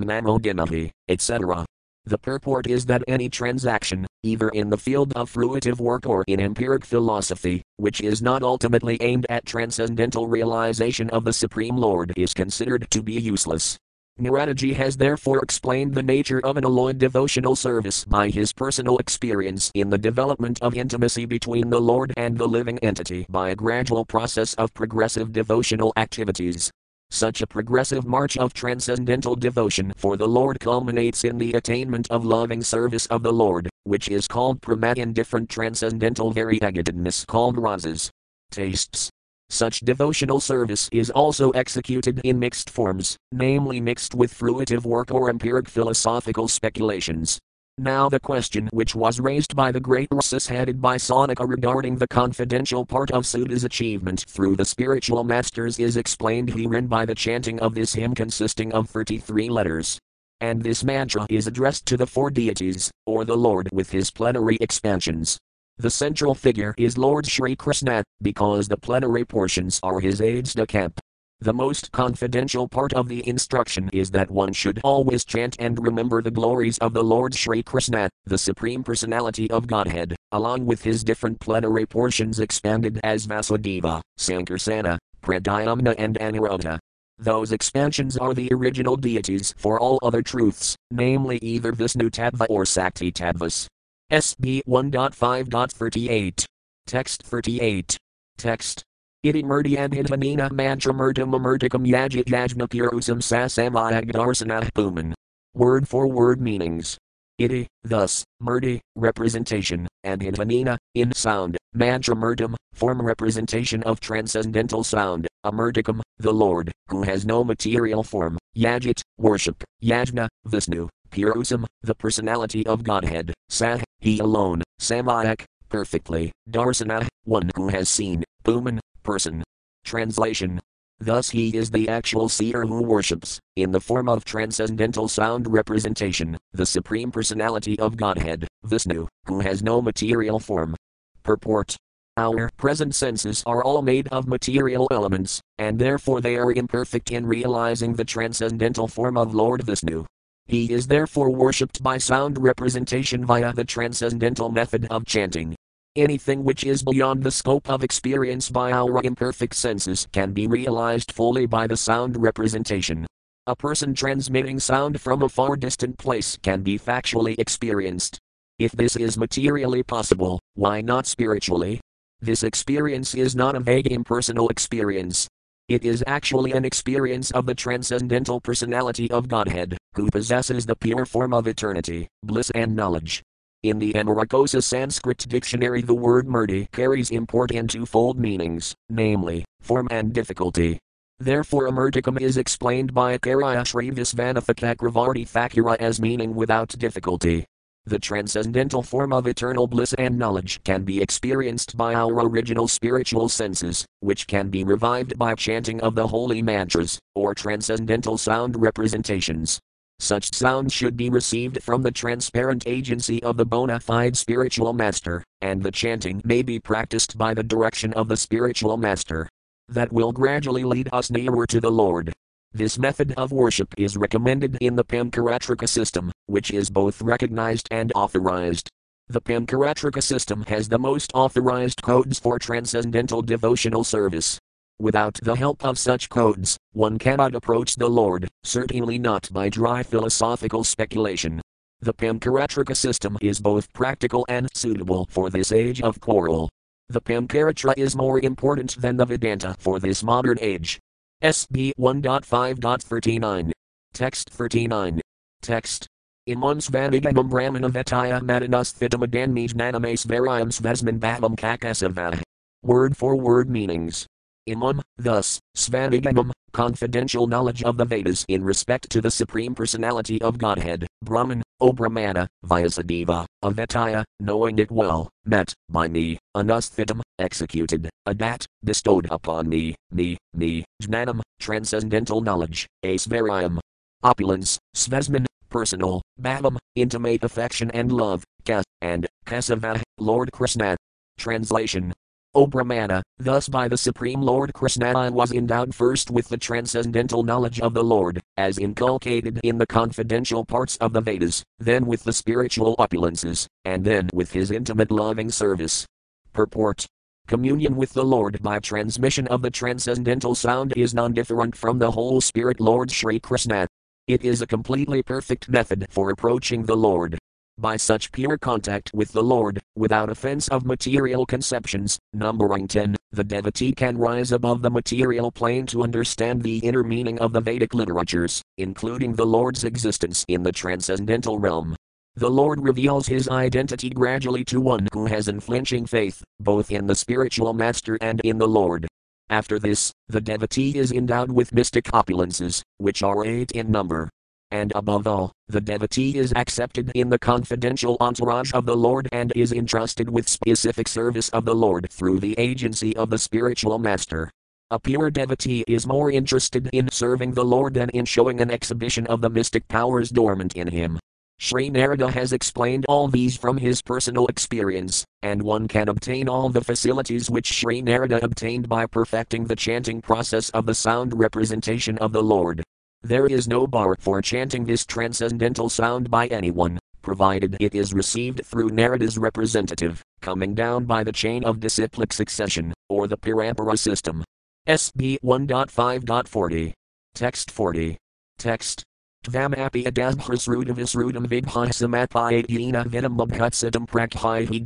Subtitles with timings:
[0.00, 1.64] unanimity, etc.
[2.04, 6.40] The purport is that any transaction, either in the field of fruitive work or in
[6.40, 12.34] empiric philosophy, which is not ultimately aimed at transcendental realization of the Supreme Lord, is
[12.34, 13.78] considered to be useless.
[14.20, 19.70] Naradaji has therefore explained the nature of an alloyed devotional service by his personal experience
[19.74, 24.04] in the development of intimacy between the Lord and the living entity by a gradual
[24.04, 26.70] process of progressive devotional activities.
[27.12, 32.24] Such a progressive march of transcendental devotion for the Lord culminates in the attainment of
[32.24, 38.08] loving service of the Lord, which is called prema in different transcendental variegatedness called rasas.
[38.50, 39.10] Tastes.
[39.50, 45.28] Such devotional service is also executed in mixed forms, namely mixed with fruitive work or
[45.28, 47.38] empiric philosophical speculations.
[47.78, 52.06] Now, the question which was raised by the great Rasis headed by Saunaka regarding the
[52.06, 57.58] confidential part of Suda's achievement through the spiritual masters is explained herein by the chanting
[57.60, 59.98] of this hymn consisting of 33 letters.
[60.42, 64.58] And this mantra is addressed to the four deities, or the Lord with his plenary
[64.60, 65.38] expansions.
[65.78, 70.66] The central figure is Lord Sri Krishna, because the plenary portions are his aides de
[70.66, 71.00] camp.
[71.42, 76.22] The most confidential part of the instruction is that one should always chant and remember
[76.22, 81.02] the glories of the Lord Sri Krishna, the Supreme Personality of Godhead, along with his
[81.02, 86.78] different plenary portions expanded as Vasudeva, Sankarsana, Pradyumna, and Aniruddha.
[87.18, 92.64] Those expansions are the original deities for all other truths, namely either Vishnu Tattva or
[92.64, 93.66] Sakti Tattvas.
[94.12, 96.44] SB 1.5.38.
[96.86, 97.98] Text 38.
[98.38, 98.84] Text.
[99.24, 105.14] Iti murdyadhidhamina mantramurtam amurtikam yajit yajnapurusam sasamayagdarsanah puman.
[105.54, 106.98] Word for word meanings.
[107.38, 116.00] Iti, thus, murdi, representation, and hidvanina, in sound, mantramurtam, form representation of transcendental sound, amurtikam,
[116.18, 122.82] the Lord, who has no material form, yajit, worship, yajna, Vishnu, Purusam, the personality of
[122.82, 129.42] Godhead, Sah, he alone, Samayak, perfectly, Darsana, one who has seen, Puman, person.
[129.84, 130.60] Translation
[131.02, 136.38] Thus he is the actual seer who worships, in the form of transcendental sound representation,
[136.52, 140.76] the Supreme Personality of Godhead, Vishnu, who has no material form.
[141.24, 141.76] Purport
[142.16, 147.26] Our present senses are all made of material elements, and therefore they are imperfect in
[147.26, 150.06] realizing the transcendental form of Lord Vishnu.
[150.46, 155.56] He is therefore worshipped by sound representation via the transcendental method of chanting.
[155.94, 161.12] Anything which is beyond the scope of experience by our imperfect senses can be realized
[161.12, 163.06] fully by the sound representation.
[163.46, 168.18] A person transmitting sound from a far distant place can be factually experienced.
[168.58, 171.80] If this is materially possible, why not spiritually?
[172.20, 175.28] This experience is not a vague impersonal experience,
[175.68, 181.06] it is actually an experience of the transcendental personality of Godhead, who possesses the pure
[181.06, 183.22] form of eternity, bliss, and knowledge.
[183.62, 189.86] In the Amarakosa Sanskrit dictionary, the word murti carries import in twofold meanings, namely, form
[189.92, 190.80] and difficulty.
[191.20, 197.46] Therefore, amurtikam is explained by Akarya Srivisvanathakakravarti Thakura as meaning without difficulty.
[197.84, 203.28] The transcendental form of eternal bliss and knowledge can be experienced by our original spiritual
[203.28, 209.60] senses, which can be revived by chanting of the holy mantras, or transcendental sound representations.
[209.98, 215.22] Such sound should be received from the transparent agency of the bona fide spiritual master,
[215.40, 219.28] and the chanting may be practiced by the direction of the spiritual master.
[219.68, 222.12] That will gradually lead us nearer to the Lord.
[222.52, 227.92] This method of worship is recommended in the Pankaratrika system, which is both recognized and
[227.94, 228.68] authorized.
[229.08, 234.38] The Pankaratrika system has the most authorized codes for transcendental devotional service.
[234.78, 239.82] Without the help of such codes, one cannot approach the Lord, certainly not by dry
[239.82, 241.40] philosophical speculation.
[241.80, 246.48] The Pankaratrika system is both practical and suitable for this age of quarrel.
[246.88, 250.78] The Pankaratra is more important than the Vedanta for this modern age.
[251.22, 253.52] SB 1.5.39.
[253.94, 255.00] Text 39.
[255.40, 255.86] Text.
[256.28, 262.20] Imam Svanigamam Brahmana Vetaya Madanas Thitamadanmij Nanames Variam Svesman Bhavam Kakasava.
[262.62, 264.06] Word for word meanings.
[264.48, 270.36] Imam, thus, Svanigamam, confidential knowledge of the Vedas in respect to the Supreme Personality of
[270.36, 278.44] Godhead, Brahman, O Brahmana, Vyasadeva, Avetaya, knowing it well, met, by me, anusthitam, executed, adat,
[278.64, 283.60] bestowed upon me, me, me, jnanam, transcendental knowledge, asvaryam,
[284.02, 290.76] opulence, svesman, personal, bhavam, intimate affection and love, kas, and kasava, Lord Krishna.
[291.18, 291.92] Translation
[292.34, 297.22] O Brahmana, thus by the Supreme Lord Krishna I was endowed first with the transcendental
[297.22, 302.04] knowledge of the Lord, as inculcated in the confidential parts of the Vedas, then with
[302.04, 305.84] the spiritual opulences, and then with his intimate loving service.
[306.32, 306.86] Purport
[307.26, 311.90] Communion with the Lord by transmission of the transcendental sound is non different from the
[311.90, 313.66] whole Spirit Lord Sri Krishna.
[314.08, 317.18] It is a completely perfect method for approaching the Lord.
[317.62, 323.22] By such pure contact with the Lord, without offense of material conceptions, numbering 10, the
[323.22, 327.72] devotee can rise above the material plane to understand the inner meaning of the Vedic
[327.72, 331.76] literatures, including the Lord's existence in the transcendental realm.
[332.16, 336.96] The Lord reveals his identity gradually to one who has unflinching faith, both in the
[336.96, 338.88] spiritual master and in the Lord.
[339.30, 344.10] After this, the devotee is endowed with mystic opulences, which are eight in number,
[344.52, 349.32] and above all, the devotee is accepted in the confidential entourage of the Lord and
[349.34, 354.30] is entrusted with specific service of the Lord through the agency of the spiritual master.
[354.70, 359.06] A pure devotee is more interested in serving the Lord than in showing an exhibition
[359.06, 360.98] of the mystic powers dormant in him.
[361.38, 366.50] Sri Narada has explained all these from his personal experience, and one can obtain all
[366.50, 371.98] the facilities which Sri Narada obtained by perfecting the chanting process of the sound representation
[371.98, 372.62] of the Lord.
[373.04, 378.46] There is no bar for chanting this transcendental sound by anyone, provided it is received
[378.46, 384.22] through Narada's representative, coming down by the chain of disciplic succession, or the Parampara system.
[384.68, 386.72] SB 1.5.40.
[387.16, 387.96] Text 40.
[388.38, 388.84] Text.
[389.24, 394.62] Tvam api adabhasrudam visrudam vidhasamapayat yena vidam labhutsitam prakhaihi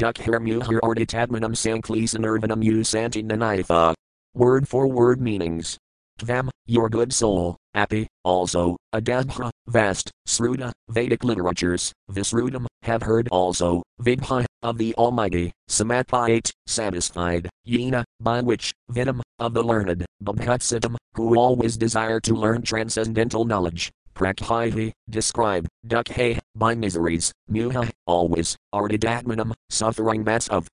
[1.56, 3.94] sanklisanirvanam usanti nanitha.
[4.34, 5.78] Word for word meanings.
[6.18, 13.82] Tvam, your good soul, Api, also, Adabha, vast, Sruta, Vedic literatures, Visrudam, have heard also,
[14.00, 21.38] Vidha, of the Almighty, Samapayat, satisfied, Yena, by which, Vidam, of the learned, Babhutsitam, who
[21.38, 23.92] always desire to learn transcendental knowledge.
[24.14, 30.66] Prakhihi, describe, Dukhe, by miseries, Muha, always, Ardidatmanam, suffering mass of,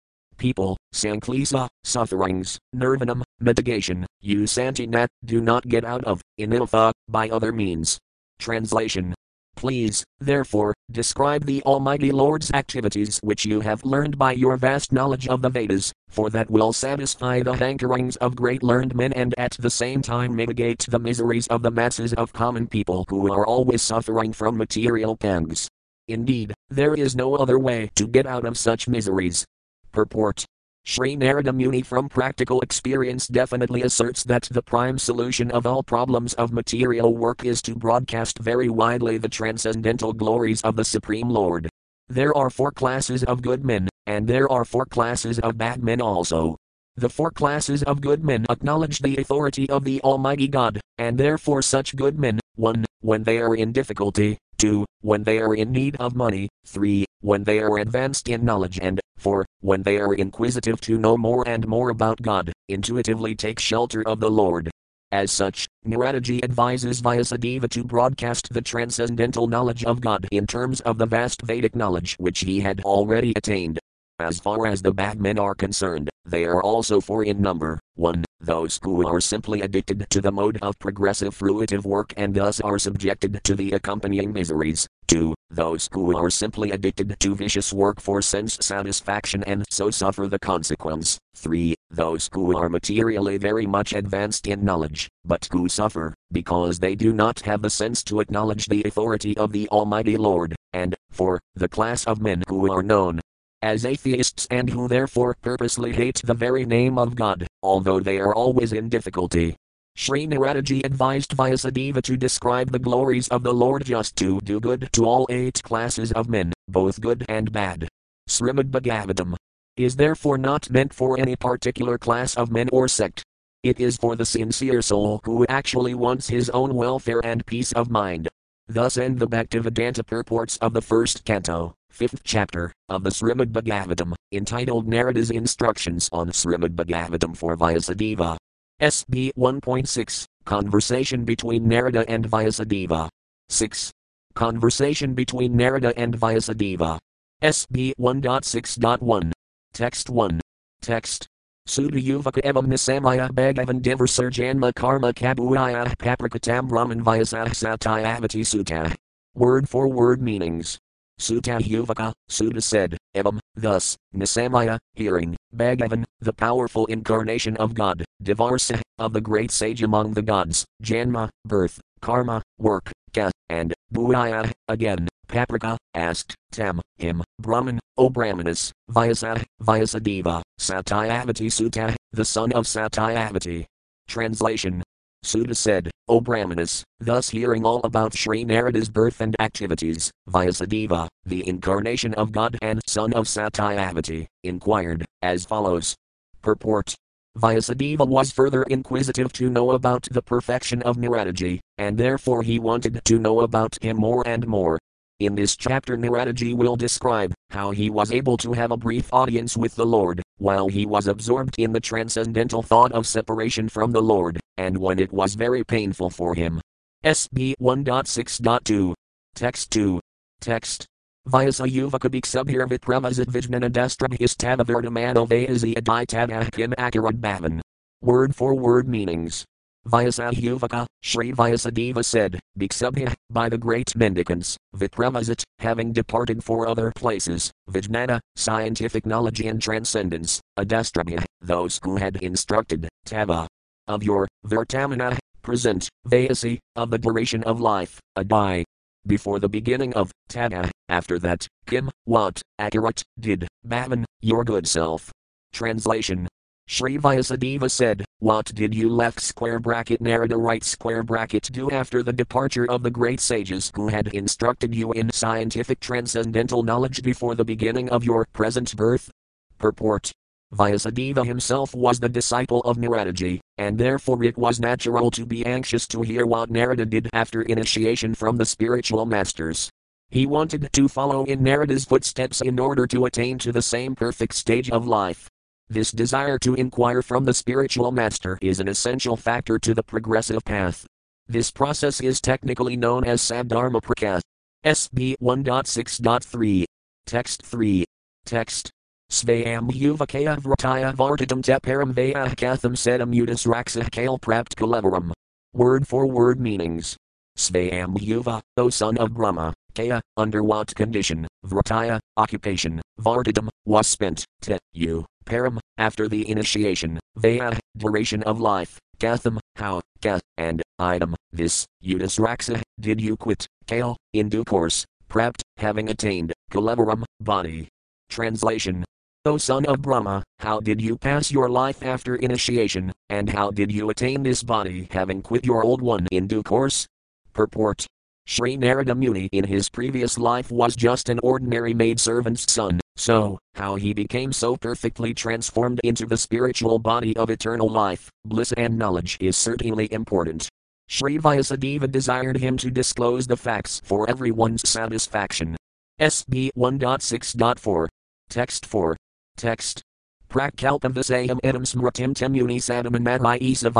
[0.41, 7.53] people, Sanklisa, sufferings, Nirvanam, mitigation, you Santinat, do not get out of, Iniltha, by other
[7.53, 7.99] means.
[8.41, 9.15] Translation.
[9.55, 15.29] Please, therefore, describe the Almighty Lord's activities which you have learned by your vast knowledge
[15.29, 19.53] of the Vedas, for that will satisfy the hankerings of great learned men and at
[19.61, 23.83] the same time mitigate the miseries of the masses of common people who are always
[23.83, 25.69] suffering from material pangs.
[26.09, 29.45] Indeed, there is no other way to get out of such miseries,
[29.93, 30.45] Purport
[30.85, 36.33] Sri Narada Muni from practical experience definitely asserts that the prime solution of all problems
[36.35, 41.69] of material work is to broadcast very widely the transcendental glories of the Supreme Lord.
[42.09, 46.01] There are four classes of good men, and there are four classes of bad men
[46.01, 46.57] also.
[46.97, 51.63] The four classes of good men acknowledge the authority of the Almighty God, and therefore
[51.63, 52.85] such good men, 1.
[53.01, 54.85] When they are in difficulty, 2.
[55.01, 57.05] When they are in need of money, 3.
[57.21, 59.45] When they are advanced in knowledge, and 4.
[59.61, 64.19] When they are inquisitive to know more and more about God, intuitively take shelter of
[64.21, 64.71] the Lord.
[65.13, 70.99] As such, Naradaji advises Vyasadeva to broadcast the transcendental knowledge of God in terms of
[70.99, 73.79] the vast Vedic knowledge which he had already attained.
[74.21, 77.81] As far as the bad men are concerned, they are also four in number.
[77.97, 78.25] 1.
[78.43, 82.79] Those who are simply addicted to the mode of progressive fruitive work and thus are
[82.79, 84.87] subjected to the accompanying miseries.
[85.09, 85.35] 2.
[85.51, 90.39] Those who are simply addicted to vicious work for sense satisfaction and so suffer the
[90.39, 91.19] consequence.
[91.37, 91.75] 3.
[91.91, 97.13] Those who are materially very much advanced in knowledge, but who suffer, because they do
[97.13, 100.57] not have the sense to acknowledge the authority of the Almighty Lord.
[100.73, 101.39] And, 4.
[101.57, 103.21] The class of men who are known
[103.63, 108.35] as atheists and who therefore purposely hate the very name of God, although they are
[108.35, 109.57] always in difficulty.
[109.97, 114.89] Sri Naradaji advised Vyasadeva to describe the glories of the Lord just to do good
[114.93, 117.89] to all eight classes of men, both good and bad.
[118.29, 119.37] Srimad Bhagavatam
[119.77, 123.23] is therefore not meant for any particular class of men or sect.
[123.63, 127.91] It is for the sincere soul who actually wants his own welfare and peace of
[127.91, 128.29] mind.
[128.69, 134.15] Thus end the Bhaktivedanta purports of the first canto fifth chapter, of the Srimad Bhagavatam,
[134.33, 138.37] entitled Narada's Instructions on Srimad Bhagavatam for Vyasadeva.
[138.81, 143.09] SB 1.6 Conversation between Narada and Vyasadeva.
[143.51, 143.93] 6.
[144.35, 146.99] Conversation between Narada and Vyasadeva.
[147.43, 149.33] SB 1.6.1.
[149.73, 150.41] Text 1.
[150.81, 151.27] Text.
[151.69, 158.95] Yuvaka Evam Nisamaya Bhagavan Divarsarjanma Karma Kabuaya Paprikatam Brahman Vyasah Sutta.
[159.35, 160.79] Word for word meanings.
[161.21, 168.81] Sutta Yuvaka, Sutta said, Evam, thus, Nisamaya, hearing, Bhagavan, the powerful incarnation of God, Divarsa,
[168.99, 175.09] of the great sage among the gods, Janma, birth, Karma, work, Ka, and, Bhuaya, again,
[175.29, 183.67] Paprika, asked, Tam, him, Brahman, O Brahmanas, Vyasa, Vyasadeva, Satyavati Sutta, the son of Satyavati.
[184.09, 184.83] Translation
[185.25, 191.47] Sutta said, O Brahmanas, thus hearing all about Sri Narada's birth and activities, Vyasadeva, the
[191.47, 195.95] incarnation of God and son of Satyavati, inquired, as follows.
[196.43, 196.97] Purport
[197.39, 203.01] Vyasadeva was further inquisitive to know about the perfection of Naradaji, and therefore he wanted
[203.05, 204.81] to know about him more and more.
[205.21, 209.55] In this chapter, Naradaji will describe how he was able to have a brief audience
[209.55, 214.01] with the Lord, while he was absorbed in the transcendental thought of separation from the
[214.01, 216.59] Lord, and when it was very painful for him.
[217.05, 218.95] SB 1.6.2.
[219.35, 220.01] Text 2.
[220.41, 220.87] Text.
[221.27, 227.61] Vyasa yuvaka subhirvit pravazit vijnanadestrabhistavavertamano vayazi aditadahkim akarad bhavan.
[228.01, 229.45] Word for word meanings.
[229.87, 237.51] Vyasayuvaka, Sri Vyasadeva said, Bhiksubhya, by the great mendicants, Vipravasat, having departed for other places,
[237.71, 243.49] Vijnana, scientific knowledge and transcendence, Adastrabhya, those who had instructed, Tava,
[243.89, 248.65] of your, Vartamana, present, Vayasi, of the duration of life, Adai.
[249.07, 255.11] Before the beginning of, Tada, after that, Kim, what, Akarat, did, Bhavan, your good self.
[255.53, 256.29] Translation
[256.73, 262.05] Sri Vyasadeva said, What did you left square bracket Narada right square bracket do after
[262.05, 267.35] the departure of the great sages who had instructed you in scientific transcendental knowledge before
[267.35, 269.11] the beginning of your present birth?
[269.59, 270.13] Purport.
[270.55, 275.89] Vyasadeva himself was the disciple of Naradaji, and therefore it was natural to be anxious
[275.89, 279.69] to hear what Narada did after initiation from the spiritual masters.
[280.11, 284.35] He wanted to follow in Narada's footsteps in order to attain to the same perfect
[284.35, 285.29] stage of life.
[285.73, 290.45] This desire to inquire from the spiritual master is an essential factor to the progressive
[290.45, 290.85] path.
[291.29, 294.21] This process is technically known as Sabdharma Prakas.
[294.67, 296.65] SB 1.6.3.
[297.07, 297.85] Text 3.
[298.27, 298.73] Text.
[299.13, 305.13] Svayam Yuvakaya Vrataya Vartadam Teparam Vaya Katham Sedam Udis Raksa Kale Prapt Kalevaram.
[305.53, 306.97] Word for word meanings.
[307.39, 314.25] Svayam Yuva, O son of Brahma, Kaya, under what condition, Vrataya, occupation, Vartadam, was spent,
[314.41, 321.15] te, you, param, after the initiation, vaya, duration of life, katham, how, ka, and, item,
[321.33, 327.69] this, udasraksa, did you quit, kale, in due course, prapt, having attained, kalevaram, body.
[328.09, 328.85] Translation.
[329.25, 333.71] O son of Brahma, how did you pass your life after initiation, and how did
[333.71, 336.87] you attain this body having quit your old one in due course?
[337.33, 337.87] Purport
[338.27, 343.77] Sri Narada Muni in his previous life was just an ordinary maidservant's son, so, how
[343.77, 349.17] he became so perfectly transformed into the spiritual body of eternal life, bliss, and knowledge
[349.21, 350.49] is certainly important.
[350.89, 355.57] Sri Vyasadeva desired him to disclose the facts for everyone's satisfaction.
[356.01, 357.89] SB 1.6.4.
[358.29, 358.97] Text 4.
[359.37, 359.83] Text.
[360.29, 363.71] Prakalpam Visayam Edam Smritim Temuni Sadamanadhi Isa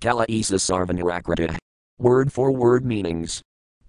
[0.00, 1.56] Kala Isa Sarvanirakrita.
[1.98, 3.42] Word for word meanings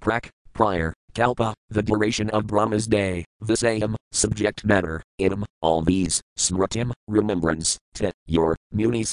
[0.03, 6.91] prak, prior, kalpa, the duration of Brahma's day, visayam, subject matter, idam, all these, smritim,
[7.07, 9.05] remembrance, te, your, muni.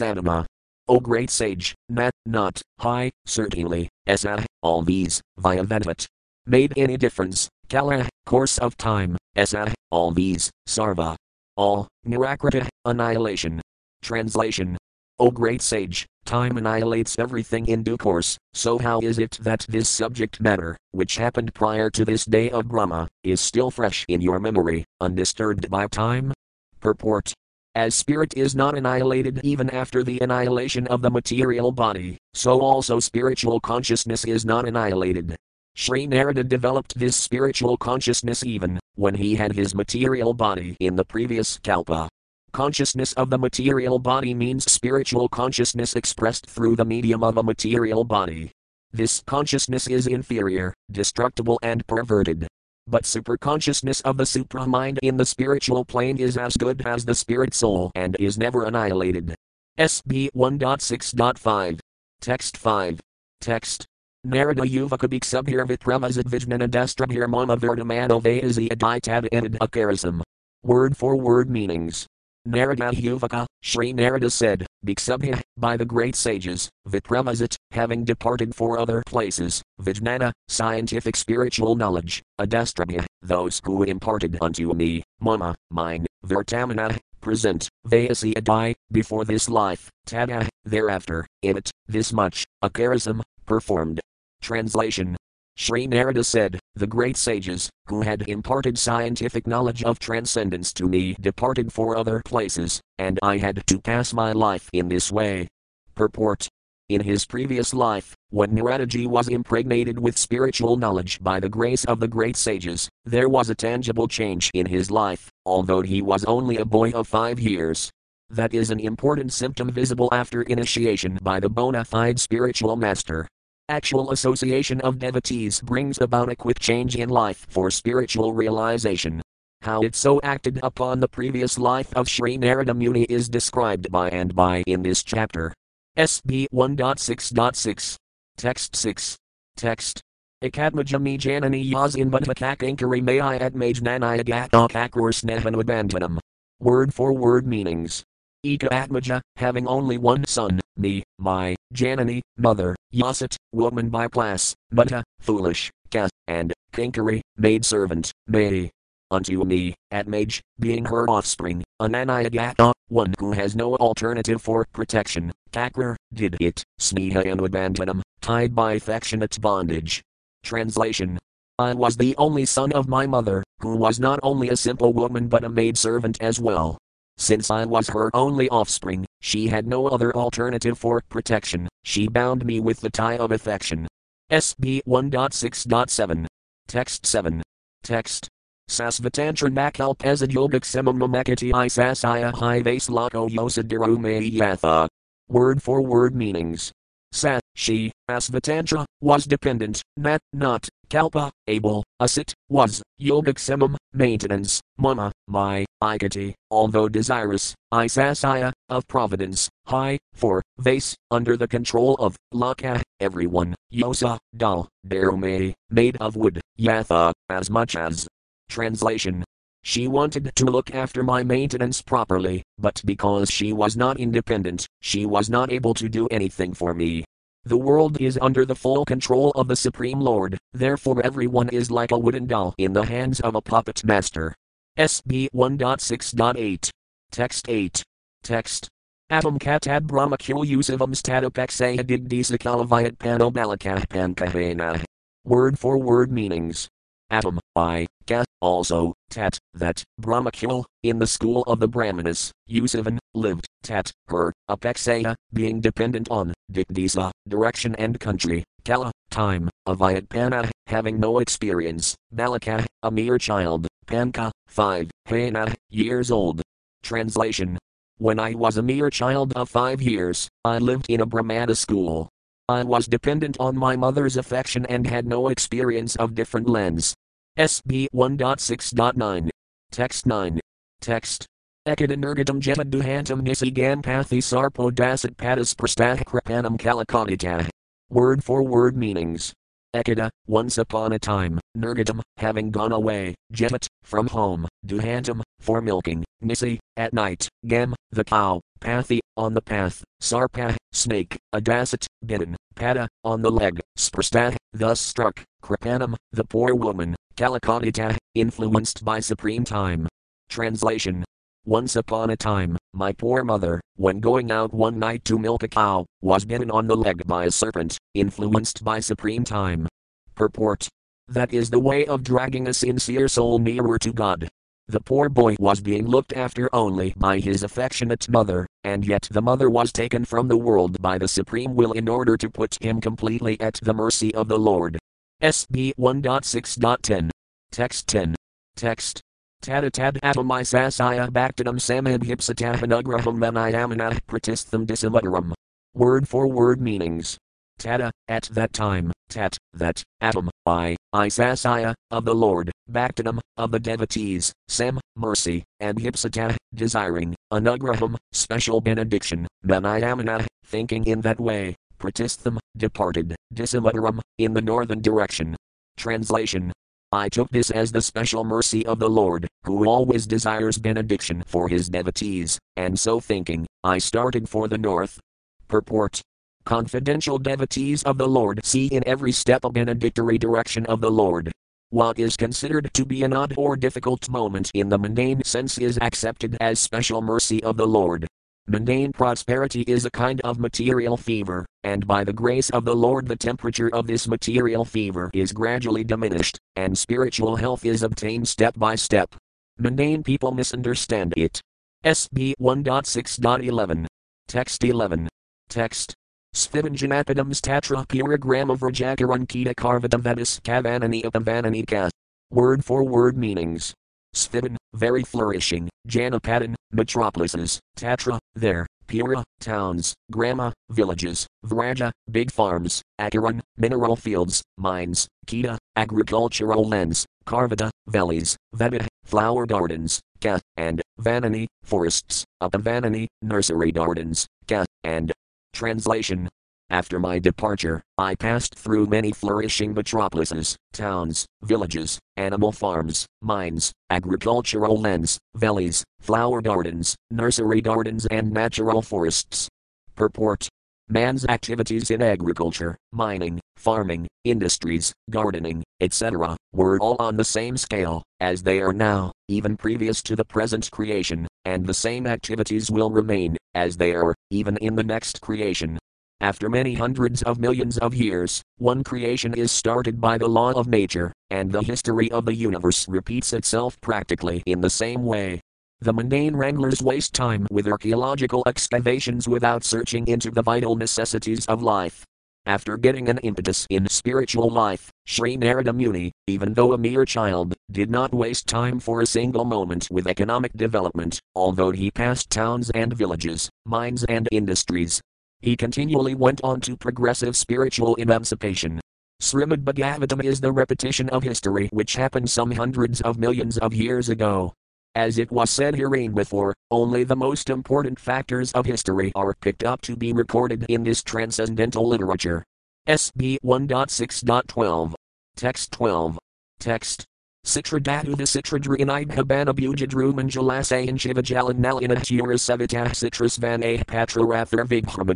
[0.88, 6.06] O great sage, nat, not, high, certainly, esa, all these, via vedvat.
[6.46, 11.14] Made any difference, kala, course of time, esa, all these, sarva.
[11.56, 13.60] All, nirakrita, annihilation.
[14.02, 14.76] Translation
[15.20, 19.86] O great sage, time annihilates everything in due course, so how is it that this
[19.86, 24.38] subject matter, which happened prior to this day of Brahma, is still fresh in your
[24.38, 26.32] memory, undisturbed by time?
[26.80, 27.34] Purport
[27.74, 32.98] as spirit is not annihilated even after the annihilation of the material body, so also
[32.98, 35.36] spiritual consciousness is not annihilated.
[35.76, 41.04] Sri Narada developed this spiritual consciousness even when he had his material body in the
[41.04, 42.08] previous kalpa.
[42.52, 48.02] Consciousness of the material body means spiritual consciousness expressed through the medium of a material
[48.02, 48.50] body.
[48.92, 52.48] This consciousness is inferior, destructible, and perverted.
[52.88, 57.54] But superconsciousness of the supramind in the spiritual plane is as good as the spirit
[57.54, 59.32] soul and is never annihilated.
[59.78, 61.78] SB 1.6.5.
[62.20, 63.00] Text 5.
[63.40, 63.86] Text.
[64.24, 70.20] Narada Yuvakabik Subhirvit Pramazid Vijnanadastrabhir Mama Verdamano Vayazi Aditad Edid Akarism.
[70.64, 72.06] Word for word meanings.
[72.46, 79.02] Narada Yuvaka, Sri Narada said, Bhiksubhya, by the great sages, Vipramasat, having departed for other
[79.04, 87.68] places, Vijnana, scientific spiritual knowledge, Adastrabhya, those who imparted unto me, mama, mine, Vertamana, present,
[87.86, 94.00] Vayasi Adai, before this life, Tada, thereafter, in it, this much, a charism, performed.
[94.40, 95.14] Translation
[95.60, 101.14] Sri Narada said, The great sages, who had imparted scientific knowledge of transcendence to me,
[101.20, 105.48] departed for other places, and I had to pass my life in this way.
[105.94, 106.48] Purport
[106.88, 112.00] in his previous life, when Naradaji was impregnated with spiritual knowledge by the grace of
[112.00, 116.56] the great sages, there was a tangible change in his life, although he was only
[116.56, 117.90] a boy of five years.
[118.30, 123.28] That is an important symptom visible after initiation by the bona fide spiritual master.
[123.70, 129.22] Actual association of devotees brings about a quick change in life for spiritual realization.
[129.62, 134.08] How it so acted upon the previous life of Sri Narada Muni is described by
[134.10, 135.54] and by in this chapter.
[135.96, 137.94] SB 1.6.6.
[138.36, 139.16] Text 6.
[139.56, 140.02] Text.
[140.42, 146.18] Ekadmajami janani yas in badhakankari may I admage nanaya gatakakur snehanabandhanam.
[146.58, 148.02] Word for word meanings.
[148.44, 155.04] Eka Atmaja, having only one son, me, my, Janani, mother, Yasat, woman by class, Mutta,
[155.20, 158.70] foolish, Ka, and, Kankari, maid servant, May,
[159.10, 165.96] unto me, Atmage, being her offspring, Ananayagata, one who has no alternative for protection, Kakrar,
[166.14, 170.00] did it, Sneha and Anubandhanam, tied by affectionate bondage.
[170.42, 171.18] Translation
[171.58, 175.28] I was the only son of my mother, who was not only a simple woman
[175.28, 176.78] but a maid servant as well.
[177.20, 182.46] Since I was her only offspring, she had no other alternative for protection, she bound
[182.46, 183.86] me with the tie of affection.
[184.32, 186.26] SB 1.6.7.
[186.66, 187.42] Text 7.
[187.82, 188.26] Text.
[188.70, 194.88] Sasvatantra nakalpezad yogic samamakati isasaya hi vaslako yosadirume yatha.
[195.28, 196.72] Word for word meanings.
[197.12, 205.64] Sat, she, Asvatantra, was dependent, nat, not, kalpa, able, asit, was, yogaxemum, maintenance, mama, my,
[205.82, 213.54] ikati, although desirous, isasaya, of providence, high, for, vase, under the control of, laka, everyone,
[213.72, 218.06] yosa, dal, darume, made of wood, yatha, as much as.
[218.48, 219.24] Translation
[219.62, 225.04] she wanted to look after my maintenance properly, but because she was not independent, she
[225.04, 227.04] was not able to do anything for me.
[227.44, 231.90] The world is under the full control of the Supreme Lord, therefore everyone is like
[231.90, 234.34] a wooden doll in the hands of a puppet master.
[234.80, 236.70] SB 1.6.8.
[237.12, 237.82] Text 8.
[238.22, 238.66] Text.
[239.10, 244.82] Atom katad brahmakul usavam stadapexaya digdisakalavayat panobalakah pankahena.
[245.26, 246.66] Word for word meanings.
[247.10, 253.46] Atom, I, ka, also, tat, that, Brahmakul, in the school of the Brahmanas, Usavan, lived,
[253.64, 261.18] tat, her, apexaya, being dependent on, dikdisa, direction and country, kala, time, avayatpana, having no
[261.18, 266.42] experience, balaka, a mere child, panka, five, hena, years old.
[266.82, 267.58] Translation
[267.98, 272.08] When I was a mere child of five years, I lived in a Brahmana school.
[272.48, 276.94] I was dependent on my mother's affection and had no experience of different lands.
[277.38, 279.30] SB 1.6.9.
[279.70, 280.40] Text 9.
[280.80, 281.26] Text.
[281.68, 287.48] Ekadanergatam jetaduhantam nisigan pathi sarpo dasat padas prastahkrapanam kalakonita.
[287.88, 289.32] Word for word meanings.
[289.74, 296.04] Ekada, once upon a time, Nurgatam, having gone away, Jetat, from home, Duhantam, for milking,
[296.20, 302.88] Nisi, at night, Gam, the cow, Pathi, on the path, Sarpa, snake, Adasat, bidden, Pada,
[303.04, 309.86] on the leg, Sprastah, thus struck, Kripanam, the poor woman, Kalakanita, influenced by supreme time.
[310.28, 311.04] Translation
[311.44, 315.48] Once upon a time, my poor mother, when going out one night to milk a
[315.48, 319.68] cow, was bitten on the leg by a serpent, influenced by supreme time.
[320.14, 320.68] Purport
[321.08, 324.28] That is the way of dragging a sincere soul nearer to God.
[324.68, 329.20] The poor boy was being looked after only by his affectionate mother, and yet the
[329.20, 332.80] mother was taken from the world by the supreme will in order to put him
[332.80, 334.78] completely at the mercy of the Lord.
[335.22, 337.10] SB 1.6.10.
[337.50, 338.14] Text 10.
[338.54, 339.02] Text.
[339.42, 345.32] Tatatad atomai sasaya bhaktanam samabhipsatahanugraham manayamana pratistham disamutaram.
[345.72, 347.16] Word for word meanings.
[347.58, 353.50] Tata, at that time, tat, that, atom, I, I sasaya, of the Lord, bhaktanam, of
[353.50, 361.56] the devotees, sam, mercy, and hipsata, desiring, anugraham, special benediction, manayamana, thinking in that way,
[361.78, 365.34] pratistham, departed, disamutaram, in the northern direction.
[365.78, 366.52] Translation
[366.92, 371.48] I took this as the special mercy of the Lord, who always desires benediction for
[371.48, 374.98] his devotees, and so thinking, I started for the north.
[375.46, 376.02] Purport
[376.44, 381.30] Confidential devotees of the Lord see in every step a benedictory direction of the Lord.
[381.68, 385.78] What is considered to be an odd or difficult moment in the mundane sense is
[385.80, 388.08] accepted as special mercy of the Lord.
[388.50, 393.06] Mundane prosperity is a kind of material fever, and by the grace of the Lord,
[393.06, 398.58] the temperature of this material fever is gradually diminished, and spiritual health is obtained step
[398.58, 399.14] by step.
[399.58, 401.40] Mundane people misunderstand it.
[401.84, 403.86] SB 1.6.11.
[404.26, 405.08] Text 11.
[405.48, 405.94] Text.
[406.34, 411.88] Svivanjanapidams tatra puragrama vrajakaran kita karvadam vedis kavanani upavanani ka.
[412.32, 413.74] Word for word meanings.
[414.12, 423.40] Svivan, very flourishing, Janapadan, metropolises, Tatra, there, Pura, towns, Grama, villages, Vraja, big farms, Akaran,
[423.56, 432.24] mineral fields, mines, Kita, agricultural lands, Karvada, valleys, Veda, flower gardens, Ka, and Vanani, forests,
[432.42, 435.12] Upavanani, nursery gardens, Ka, and
[435.52, 436.28] Translation
[436.70, 444.80] after my departure, I passed through many flourishing metropolises, towns, villages, animal farms, mines, agricultural
[444.80, 449.48] lands, valleys, flower gardens, nursery gardens, and natural forests.
[449.96, 450.48] Purport
[450.88, 458.02] Man's activities in agriculture, mining, farming, industries, gardening, etc., were all on the same scale
[458.20, 462.90] as they are now, even previous to the present creation, and the same activities will
[462.90, 465.78] remain as they are, even in the next creation.
[466.22, 470.68] After many hundreds of millions of years, one creation is started by the law of
[470.68, 475.40] nature, and the history of the universe repeats itself practically in the same way.
[475.80, 481.62] The mundane wranglers waste time with archaeological excavations without searching into the vital necessities of
[481.62, 482.04] life.
[482.44, 487.54] After getting an impetus in spiritual life, Sri Narada Muni, even though a mere child,
[487.70, 492.68] did not waste time for a single moment with economic development, although he passed towns
[492.74, 495.00] and villages, mines and industries,
[495.40, 498.80] he continually went on to progressive spiritual emancipation.
[499.20, 504.08] Srimad Bhagavatam is the repetition of history which happened some hundreds of millions of years
[504.08, 504.54] ago.
[504.94, 509.62] As it was said herein before, only the most important factors of history are picked
[509.62, 512.44] up to be recorded in this transcendental literature.
[512.88, 514.94] SB 1.6.12.
[515.36, 516.18] Text 12.
[516.58, 517.04] Text.
[517.50, 524.64] Citradatu the citradruinide habana bujadru manjalasayan shivajalan nalina savitah citrus van a patrarathar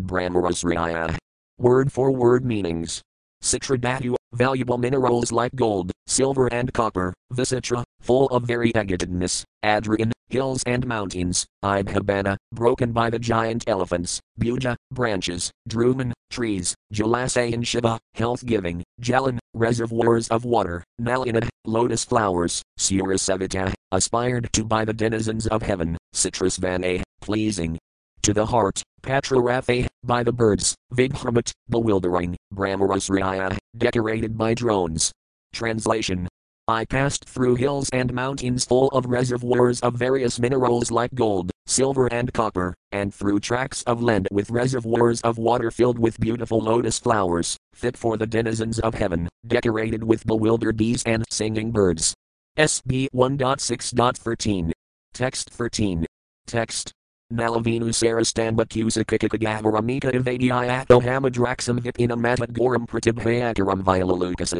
[0.03, 1.16] brahmarasriya.
[1.59, 3.03] Word for word meanings.
[3.40, 10.87] Citradatu, valuable minerals like gold, silver and copper, Visitra, full of variegativeness, Adrian, hills and
[10.87, 18.83] mountains, Ibhabana, broken by the giant elephants, Buja, branches, Druman, trees, Jalasayan Shiva, health giving,
[19.01, 25.97] Jalan, reservoirs of water, Nalina, lotus flowers, Surasavita, aspired to by the denizens of heaven,
[26.13, 27.79] Citrus vana, pleasing,
[28.23, 35.13] to the heart, Patrarathe, by the birds, Vighamat, bewildering, Brahmarasriya, decorated by drones.
[35.53, 36.27] Translation
[36.66, 42.07] I passed through hills and mountains full of reservoirs of various minerals like gold, silver,
[42.07, 46.98] and copper, and through tracts of land with reservoirs of water filled with beautiful lotus
[46.98, 52.14] flowers, fit for the denizens of heaven, decorated with bewildered bees and singing birds.
[52.57, 54.72] SB 1.6.13.
[55.12, 56.07] Text 13.
[56.46, 56.92] Text
[57.31, 64.55] Nalavinu sarastamba kusakikagaramika evadiato hamadraxam vipina matadgoram pratibhayakaram violalukas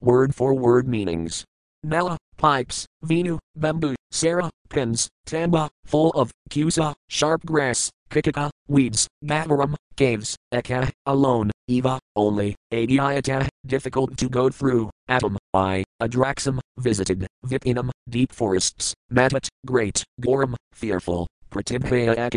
[0.00, 1.44] Word for word meanings.
[1.82, 9.74] Nala, pipes, Venu, bamboo, Sarah, pins, Tamba, full of, Kusa, sharp grass, Kikaka, weeds, Gavaram,
[9.96, 17.90] caves, Eka, alone, Eva, only, Adiata, difficult to go through, Atom, I, Adraxam, visited, Vipinam,
[18.08, 22.28] deep forests, Matat, great, Goram, fearful, Pratibhaya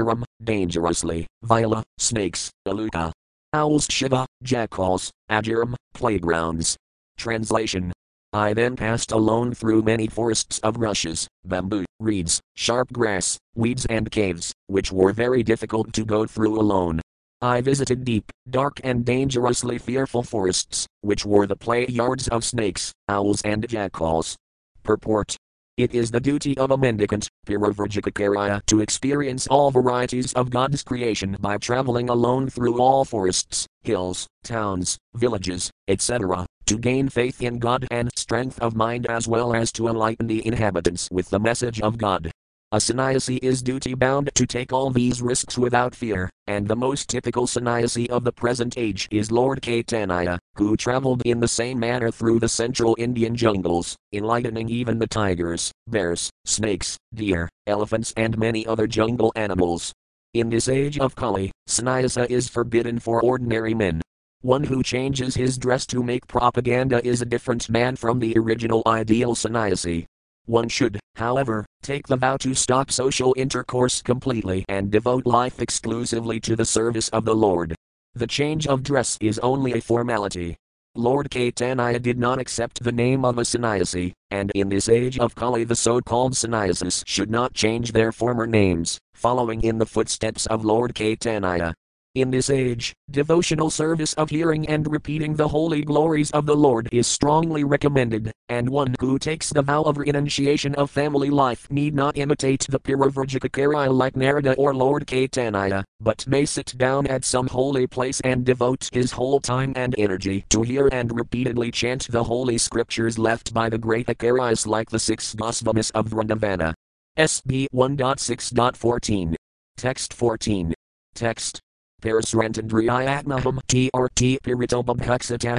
[0.42, 3.12] dangerously, Viola, snakes, Aluka.
[3.52, 6.78] Owls Shiva, jackals, Agiram, playgrounds.
[7.20, 7.92] Translation
[8.32, 14.10] I then passed alone through many forests of rushes, bamboo, reeds, sharp grass, weeds, and
[14.10, 17.02] caves, which were very difficult to go through alone.
[17.42, 22.94] I visited deep, dark, and dangerously fearful forests, which were the play yards of snakes,
[23.10, 24.38] owls, and jackals.
[24.84, 25.36] Purport
[25.80, 31.38] it is the duty of a mendicant, Piravrajikakarya, to experience all varieties of God's creation
[31.40, 37.88] by traveling alone through all forests, hills, towns, villages, etc., to gain faith in God
[37.90, 41.98] and strength of mind as well as to enlighten the inhabitants with the message of
[41.98, 42.32] God.
[42.72, 47.10] A sannyasi is duty bound to take all these risks without fear, and the most
[47.10, 52.12] typical sannyasi of the present age is Lord Caitanya, who traveled in the same manner
[52.12, 58.68] through the central Indian jungles, enlightening even the tigers, bears, snakes, deer, elephants, and many
[58.68, 59.92] other jungle animals.
[60.36, 64.04] In this age of Kali, sannyasa is forbidden for ordinary men.
[64.42, 68.82] One who changes his dress to make propaganda is a different man from the original
[68.88, 70.06] ideal sannyasi.
[70.46, 76.40] One should, however, take the vow to stop social intercourse completely and devote life exclusively
[76.40, 77.76] to the service of the Lord.
[78.16, 80.56] The change of dress is only a formality.
[80.96, 85.36] Lord Caitanya did not accept the name of a sannyasi, and in this age of
[85.36, 90.64] Kali the so-called sannyasis should not change their former names, following in the footsteps of
[90.64, 91.74] Lord Caitanya.
[92.20, 96.90] In this age, devotional service of hearing and repeating the holy glories of the Lord
[96.92, 101.96] is strongly recommended, and one who takes the vow of renunciation of family life need
[101.96, 107.48] not imitate the Piravrajikakari like Narada or Lord Caitanya, but may sit down at some
[107.48, 112.26] holy place and devote his whole time and energy to hear and repeatedly chant the
[112.26, 116.74] holy scriptures left by the great Acharyas like the six Gosvamis of Vrindavana.
[117.18, 119.36] SB 1.6.14.
[119.78, 120.74] Text 14.
[121.16, 121.62] Text
[122.02, 124.40] Parasrantandriyatmaham TRT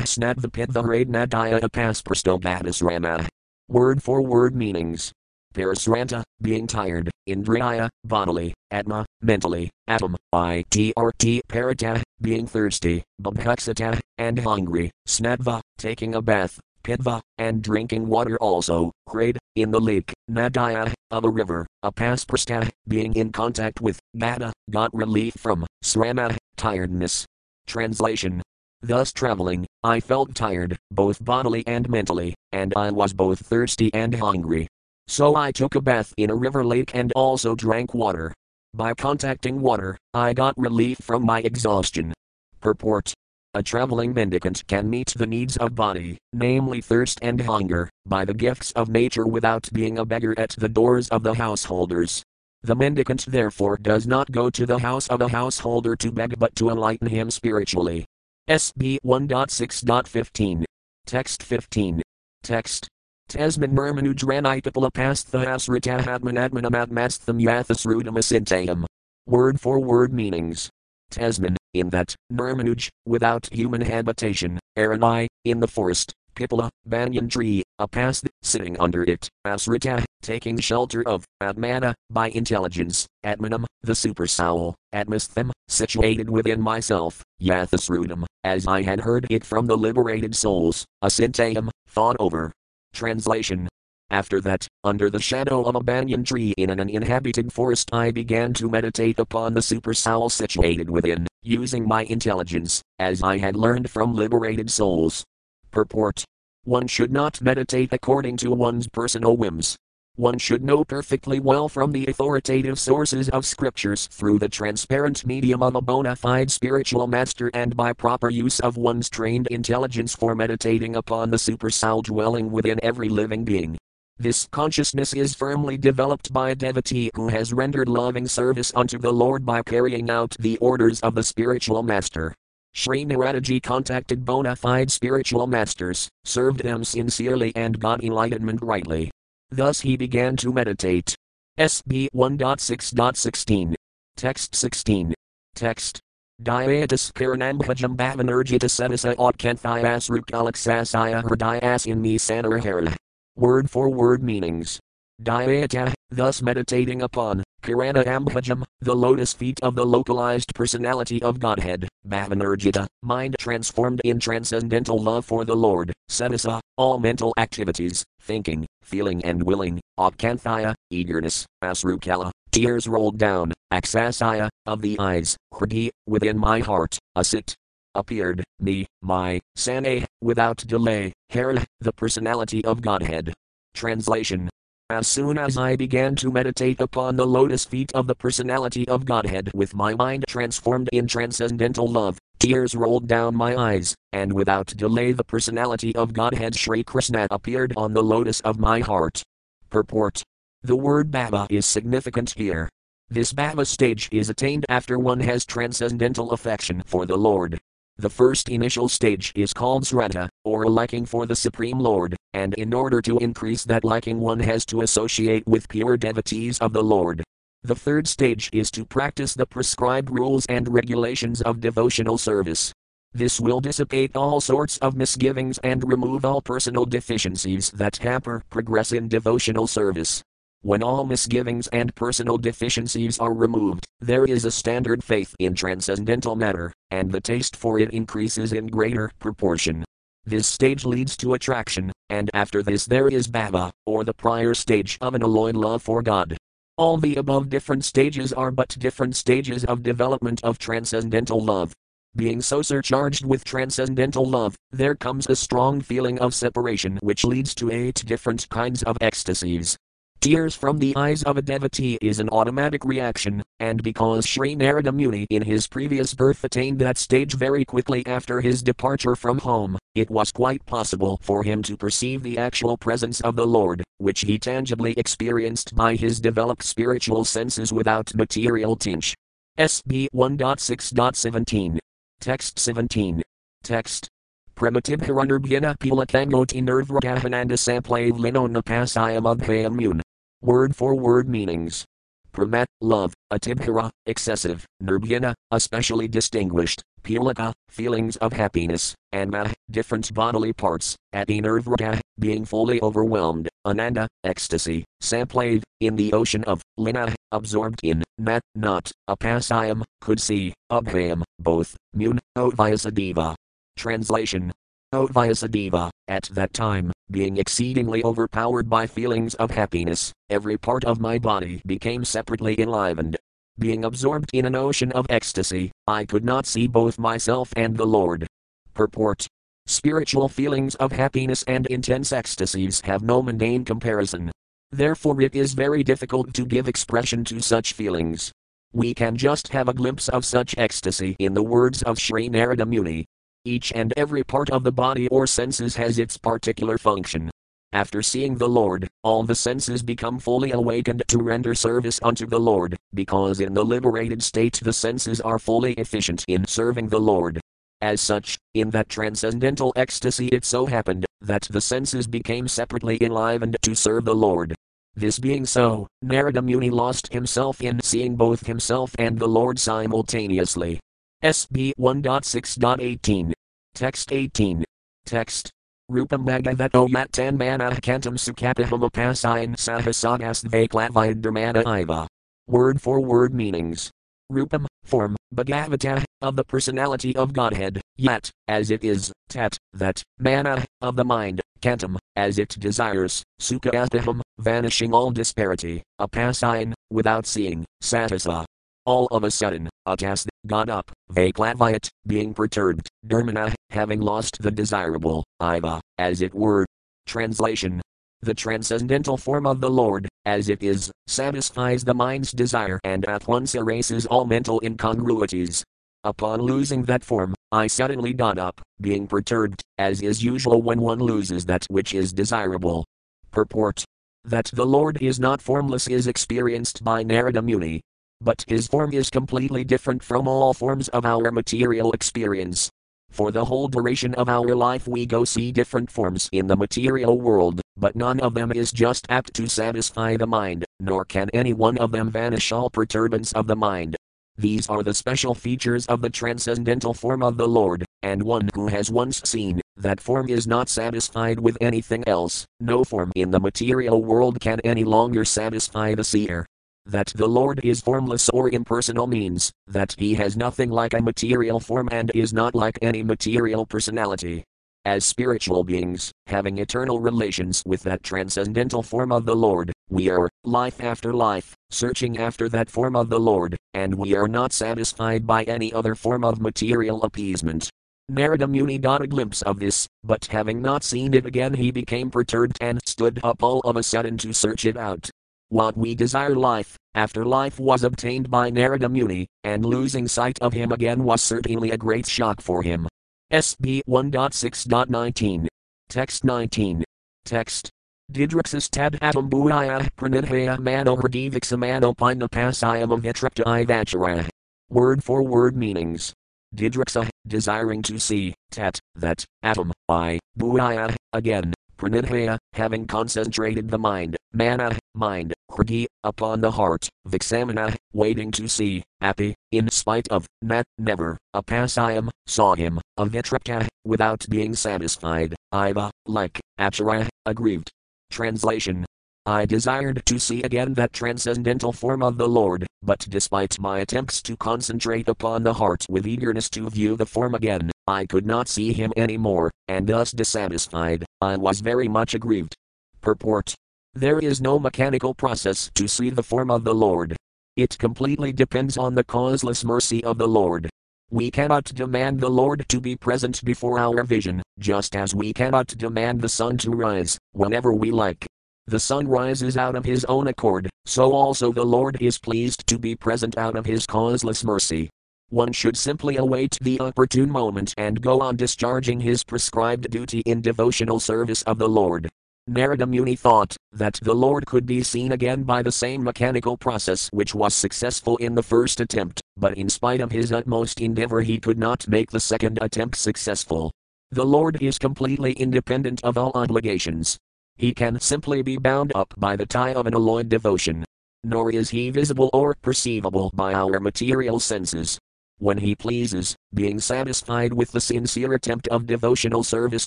[0.05, 3.29] Snadvapidvaradnadaya Apasprastobhatisrama.
[3.69, 5.13] Word for word meanings.
[5.55, 14.39] Parasranta, being tired, Indriya, bodily, Atma, mentally, atom, I TRT Parata, being thirsty, Babhaksata, and
[14.39, 20.93] hungry, Snadva, taking a bath, Pitva, and drinking water also, grade, in the lake, Nadaya,
[21.11, 27.27] of a river, a Apasprasta, being in contact with, Gata, got relief from, Srama, tiredness.
[27.67, 28.43] Translation.
[28.83, 34.15] Thus traveling, I felt tired, both bodily and mentally, and I was both thirsty and
[34.15, 34.67] hungry.
[35.07, 38.33] So I took a bath in a river lake and also drank water.
[38.73, 42.15] By contacting water, I got relief from my exhaustion.
[42.61, 43.13] Purport
[43.55, 48.33] a traveling mendicant can meet the needs of body, namely thirst and hunger, by the
[48.33, 52.23] gifts of nature without being a beggar at the doors of the householders.
[52.63, 56.55] The mendicant therefore does not go to the house of a householder to beg but
[56.57, 58.05] to enlighten him spiritually.
[58.49, 60.65] SB 1.6.15.
[61.07, 62.03] Text 15.
[62.43, 62.89] Text.
[63.29, 68.85] Tasman Murmanujranipapala pasthasritahatmanadmanamatmastham yathasrudamasintam.
[69.27, 70.71] Word for word meanings.
[71.11, 78.25] Tasman, in that, Nirmanuj, without human habitation, Aranai, in the forest, Pipala, banyan tree, Apas,
[78.43, 85.51] sitting under it, Asrita, taking shelter of, Atmana, by intelligence, Atmanam, the super soul, Atmastham,
[85.69, 92.17] situated within myself, Yathasrudam, as I had heard it from the liberated souls, Asintayam, thought
[92.19, 92.53] over.
[92.93, 93.69] Translation
[94.11, 98.53] after that, under the shadow of a banyan tree in an uninhabited forest, I began
[98.55, 103.89] to meditate upon the super soul situated within, using my intelligence, as I had learned
[103.89, 105.25] from liberated souls.
[105.71, 106.25] Purport
[106.65, 109.77] One should not meditate according to one's personal whims.
[110.17, 115.63] One should know perfectly well from the authoritative sources of scriptures through the transparent medium
[115.63, 120.35] of a bona fide spiritual master and by proper use of one's trained intelligence for
[120.35, 123.79] meditating upon the super soul dwelling within every living being.
[124.21, 129.11] This consciousness is firmly developed by a devotee who has rendered loving service unto the
[129.11, 132.35] Lord by carrying out the orders of the spiritual master.
[132.75, 139.11] Sri Naradaji contacted bona fide spiritual masters, served them sincerely, and got enlightenment rightly.
[139.51, 141.17] Thus he began to meditate.
[141.59, 143.75] SB 1.6.16.
[144.19, 145.15] Text 16.
[145.55, 145.99] Text.
[146.43, 152.95] Dyatis Karanambhajam Bhavanurjita Sedasa Otkanthayas Rukalaksasaya Hridayas in me Sanarahara.
[153.37, 154.81] Word for word meanings.
[155.23, 161.89] Dhyata, thus meditating upon, Kirana Ambhajam, the lotus feet of the localized personality of Godhead,
[162.09, 169.25] Bhavanurjita, mind transformed in transcendental love for the Lord, Sedasa, all mental activities, thinking, feeling
[169.25, 176.61] and willing, Abkanthaya, eagerness, Asrukala, tears rolled down, Aksasaya, of the eyes, Hridi, within my
[176.61, 177.55] heart, Asit,
[178.01, 183.35] appeared, me, my, Sane, without delay, Hera, the personality of Godhead.
[183.75, 184.49] Translation
[184.89, 189.05] As soon as I began to meditate upon the lotus feet of the personality of
[189.05, 194.69] Godhead with my mind transformed in transcendental love, tears rolled down my eyes, and without
[194.69, 199.23] delay the personality of Godhead Sri Krishna appeared on the lotus of my heart.
[199.69, 200.23] Purport
[200.63, 202.71] The word Bhava is significant here.
[203.11, 207.61] This Bhava stage is attained after one has transcendental affection for the Lord.
[208.01, 212.73] The first initial stage is called Sraddha, or liking for the Supreme Lord, and in
[212.73, 217.23] order to increase that liking, one has to associate with pure devotees of the Lord.
[217.63, 222.73] The third stage is to practice the prescribed rules and regulations of devotional service.
[223.13, 228.93] This will dissipate all sorts of misgivings and remove all personal deficiencies that hamper progress
[228.93, 230.23] in devotional service.
[230.63, 236.37] When all misgivings and personal deficiencies are removed, there is a standard faith in transcendental
[236.37, 239.87] matter, and the taste for it increases in greater proportion.
[240.27, 244.99] This stage leads to attraction, and after this there is bhava, or the prior stage
[245.01, 246.37] of an alloyed love for God.
[246.77, 251.73] All the above different stages are but different stages of development of transcendental love.
[252.17, 257.55] Being so surcharged with transcendental love, there comes a strong feeling of separation which leads
[257.55, 259.79] to eight different kinds of ecstasies.
[260.21, 264.93] Tears from the eyes of a devotee is an automatic reaction, and because Sri Narada
[264.93, 269.79] Muni in his previous birth attained that stage very quickly after his departure from home,
[269.95, 274.21] it was quite possible for him to perceive the actual presence of the Lord, which
[274.21, 279.15] he tangibly experienced by his developed spiritual senses without material tinge.
[279.59, 281.79] SB 1.6.17.
[282.21, 283.23] Text 17.
[283.63, 284.09] Text.
[284.55, 290.03] Primitive Hirunurbhyana Pilakangoti Nervragahananda Samplav Linona Pasayam Adhayam
[290.43, 291.85] Word for word meanings.
[292.33, 300.55] Pramat, love, atibhira, excessive, nirbhyana, especially distinguished, pulaka, feelings of happiness, and mah, different bodily
[300.55, 307.81] parts, atinirvrata, ah, being fully overwhelmed, ananda, ecstasy, samplave, in the ocean of, lina, absorbed
[307.83, 313.35] in, nat, not, apasayam, could see, abhayam, both, mun, O Vyasadeva.
[313.77, 314.53] Translation
[314.93, 321.01] O Vyasadeva, at that time, being exceedingly overpowered by feelings of happiness, every part of
[321.01, 323.17] my body became separately enlivened.
[323.59, 327.87] Being absorbed in an ocean of ecstasy, I could not see both myself and the
[327.87, 328.27] Lord.
[328.75, 329.27] Purport
[329.67, 334.33] Spiritual feelings of happiness and intense ecstasies have no mundane comparison.
[334.73, 338.33] Therefore, it is very difficult to give expression to such feelings.
[338.73, 342.65] We can just have a glimpse of such ecstasy in the words of Sri Narada
[342.65, 343.07] Muni,
[343.45, 347.31] each and every part of the body or senses has its particular function.
[347.73, 352.41] After seeing the Lord, all the senses become fully awakened to render service unto the
[352.41, 357.41] Lord, because in the liberated state the senses are fully efficient in serving the Lord.
[357.81, 363.57] As such, in that transcendental ecstasy it so happened that the senses became separately enlivened
[363.63, 364.55] to serve the Lord.
[364.97, 370.81] This being so, Narada Muni lost himself in seeing both himself and the Lord simultaneously.
[371.23, 373.33] SB 1.6.18.
[373.75, 374.65] Text 18.
[375.05, 375.51] Text.
[375.91, 382.09] Rupam Bhagavato Yatan Mana Kantam Sukapaham Apasayan Sahasagas Dvaklavidharmana Iva.
[382.47, 383.91] Word for word meanings.
[384.33, 390.65] Rupam, form, Bhagavata, of the personality of Godhead, yet, as it is, tat, that, mana,
[390.81, 398.45] of the mind, kantam, as it desires, sukapaham, vanishing all disparity, apasayan, without seeing, satasa,
[398.85, 405.25] all of a sudden, Atas got up, Vaklavayat, being perturbed, Dharmana, having lost the desirable,
[405.43, 406.67] Iva, as it were.
[407.07, 407.81] Translation
[408.23, 413.27] The transcendental form of the Lord, as it is, satisfies the mind's desire and at
[413.27, 415.65] once erases all mental incongruities.
[416.05, 420.99] Upon losing that form, I suddenly got up, being perturbed, as is usual when one
[420.99, 422.85] loses that which is desirable.
[423.31, 423.85] Purport
[424.25, 427.81] that the Lord is not formless is experienced by Narada Muni,
[428.21, 432.71] but his form is completely different from all forms of our material experience.
[433.11, 437.19] For the whole duration of our life, we go see different forms in the material
[437.19, 441.53] world, but none of them is just apt to satisfy the mind, nor can any
[441.53, 443.97] one of them vanish all perturbance of the mind.
[444.37, 448.69] These are the special features of the transcendental form of the Lord, and one who
[448.69, 452.47] has once seen that form is not satisfied with anything else.
[452.61, 456.47] No form in the material world can any longer satisfy the seer.
[456.91, 461.61] That the Lord is formless or impersonal means that he has nothing like a material
[461.61, 464.43] form and is not like any material personality.
[464.85, 470.29] As spiritual beings, having eternal relations with that transcendental form of the Lord, we are,
[470.43, 475.29] life after life, searching after that form of the Lord, and we are not satisfied
[475.29, 477.71] by any other form of material appeasement.
[478.09, 482.11] Narada Muni got a glimpse of this, but having not seen it again, he became
[482.11, 485.09] perturbed and stood up all of a sudden to search it out.
[485.51, 490.53] What we desire life, after life was obtained by Narada Muni, and losing sight of
[490.53, 492.87] him again was certainly a great shock for him.
[493.33, 495.49] SB 1.6.19.
[495.89, 496.85] Text 19.
[497.25, 497.69] Text.
[498.13, 504.29] Didrixis tad atom buaya pranidhaya mano hrdivixamano pinapasayam vitripta ivachara.
[504.69, 506.15] Word for word meanings.
[506.55, 514.17] Didrixa, desiring to see, tat, that, atom, I, buaya, again, pranidhaya, having concentrated the mind,
[514.35, 520.65] mana, mind, hrdi, upon the heart, vixamana, waiting to see, api, in spite of, nat,
[520.79, 527.71] never, apasayam, saw him, avitripta, without being satisfied, iva, like, achara, aggrieved.
[528.11, 528.85] Translation
[529.27, 534.23] I desired to see again that transcendental form of the Lord, but despite my attempts
[534.23, 538.47] to concentrate upon the heart with eagerness to view the form again, I could not
[538.47, 542.55] see him any more, and thus dissatisfied, I was very much aggrieved.
[543.01, 543.53] Purport
[543.95, 547.17] There is no mechanical process to see the form of the Lord.
[547.57, 550.71] It completely depends on the causeless mercy of the Lord.
[551.11, 555.67] We cannot demand the Lord to be present before our vision, just as we cannot
[555.67, 558.25] demand the sun to rise, whenever we like.
[558.69, 562.79] The sun rises out of his own accord, so also the Lord is pleased to
[562.79, 564.91] be present out of his causeless mercy.
[565.31, 570.41] One should simply await the opportune moment and go on discharging his prescribed duty in
[570.41, 572.09] devotional service of the Lord.
[572.47, 577.09] Narada Muni thought that the Lord could be seen again by the same mechanical process
[577.13, 581.39] which was successful in the first attempt, but in spite of his utmost endeavor he
[581.39, 583.71] could not make the second attempt successful.
[584.11, 587.19] The Lord is completely independent of all obligations,
[587.61, 590.83] he can simply be bound up by the tie of an alloyed devotion.
[591.23, 594.99] Nor is he visible or perceivable by our material senses.
[595.41, 599.87] When he pleases, being satisfied with the sincere attempt of devotional service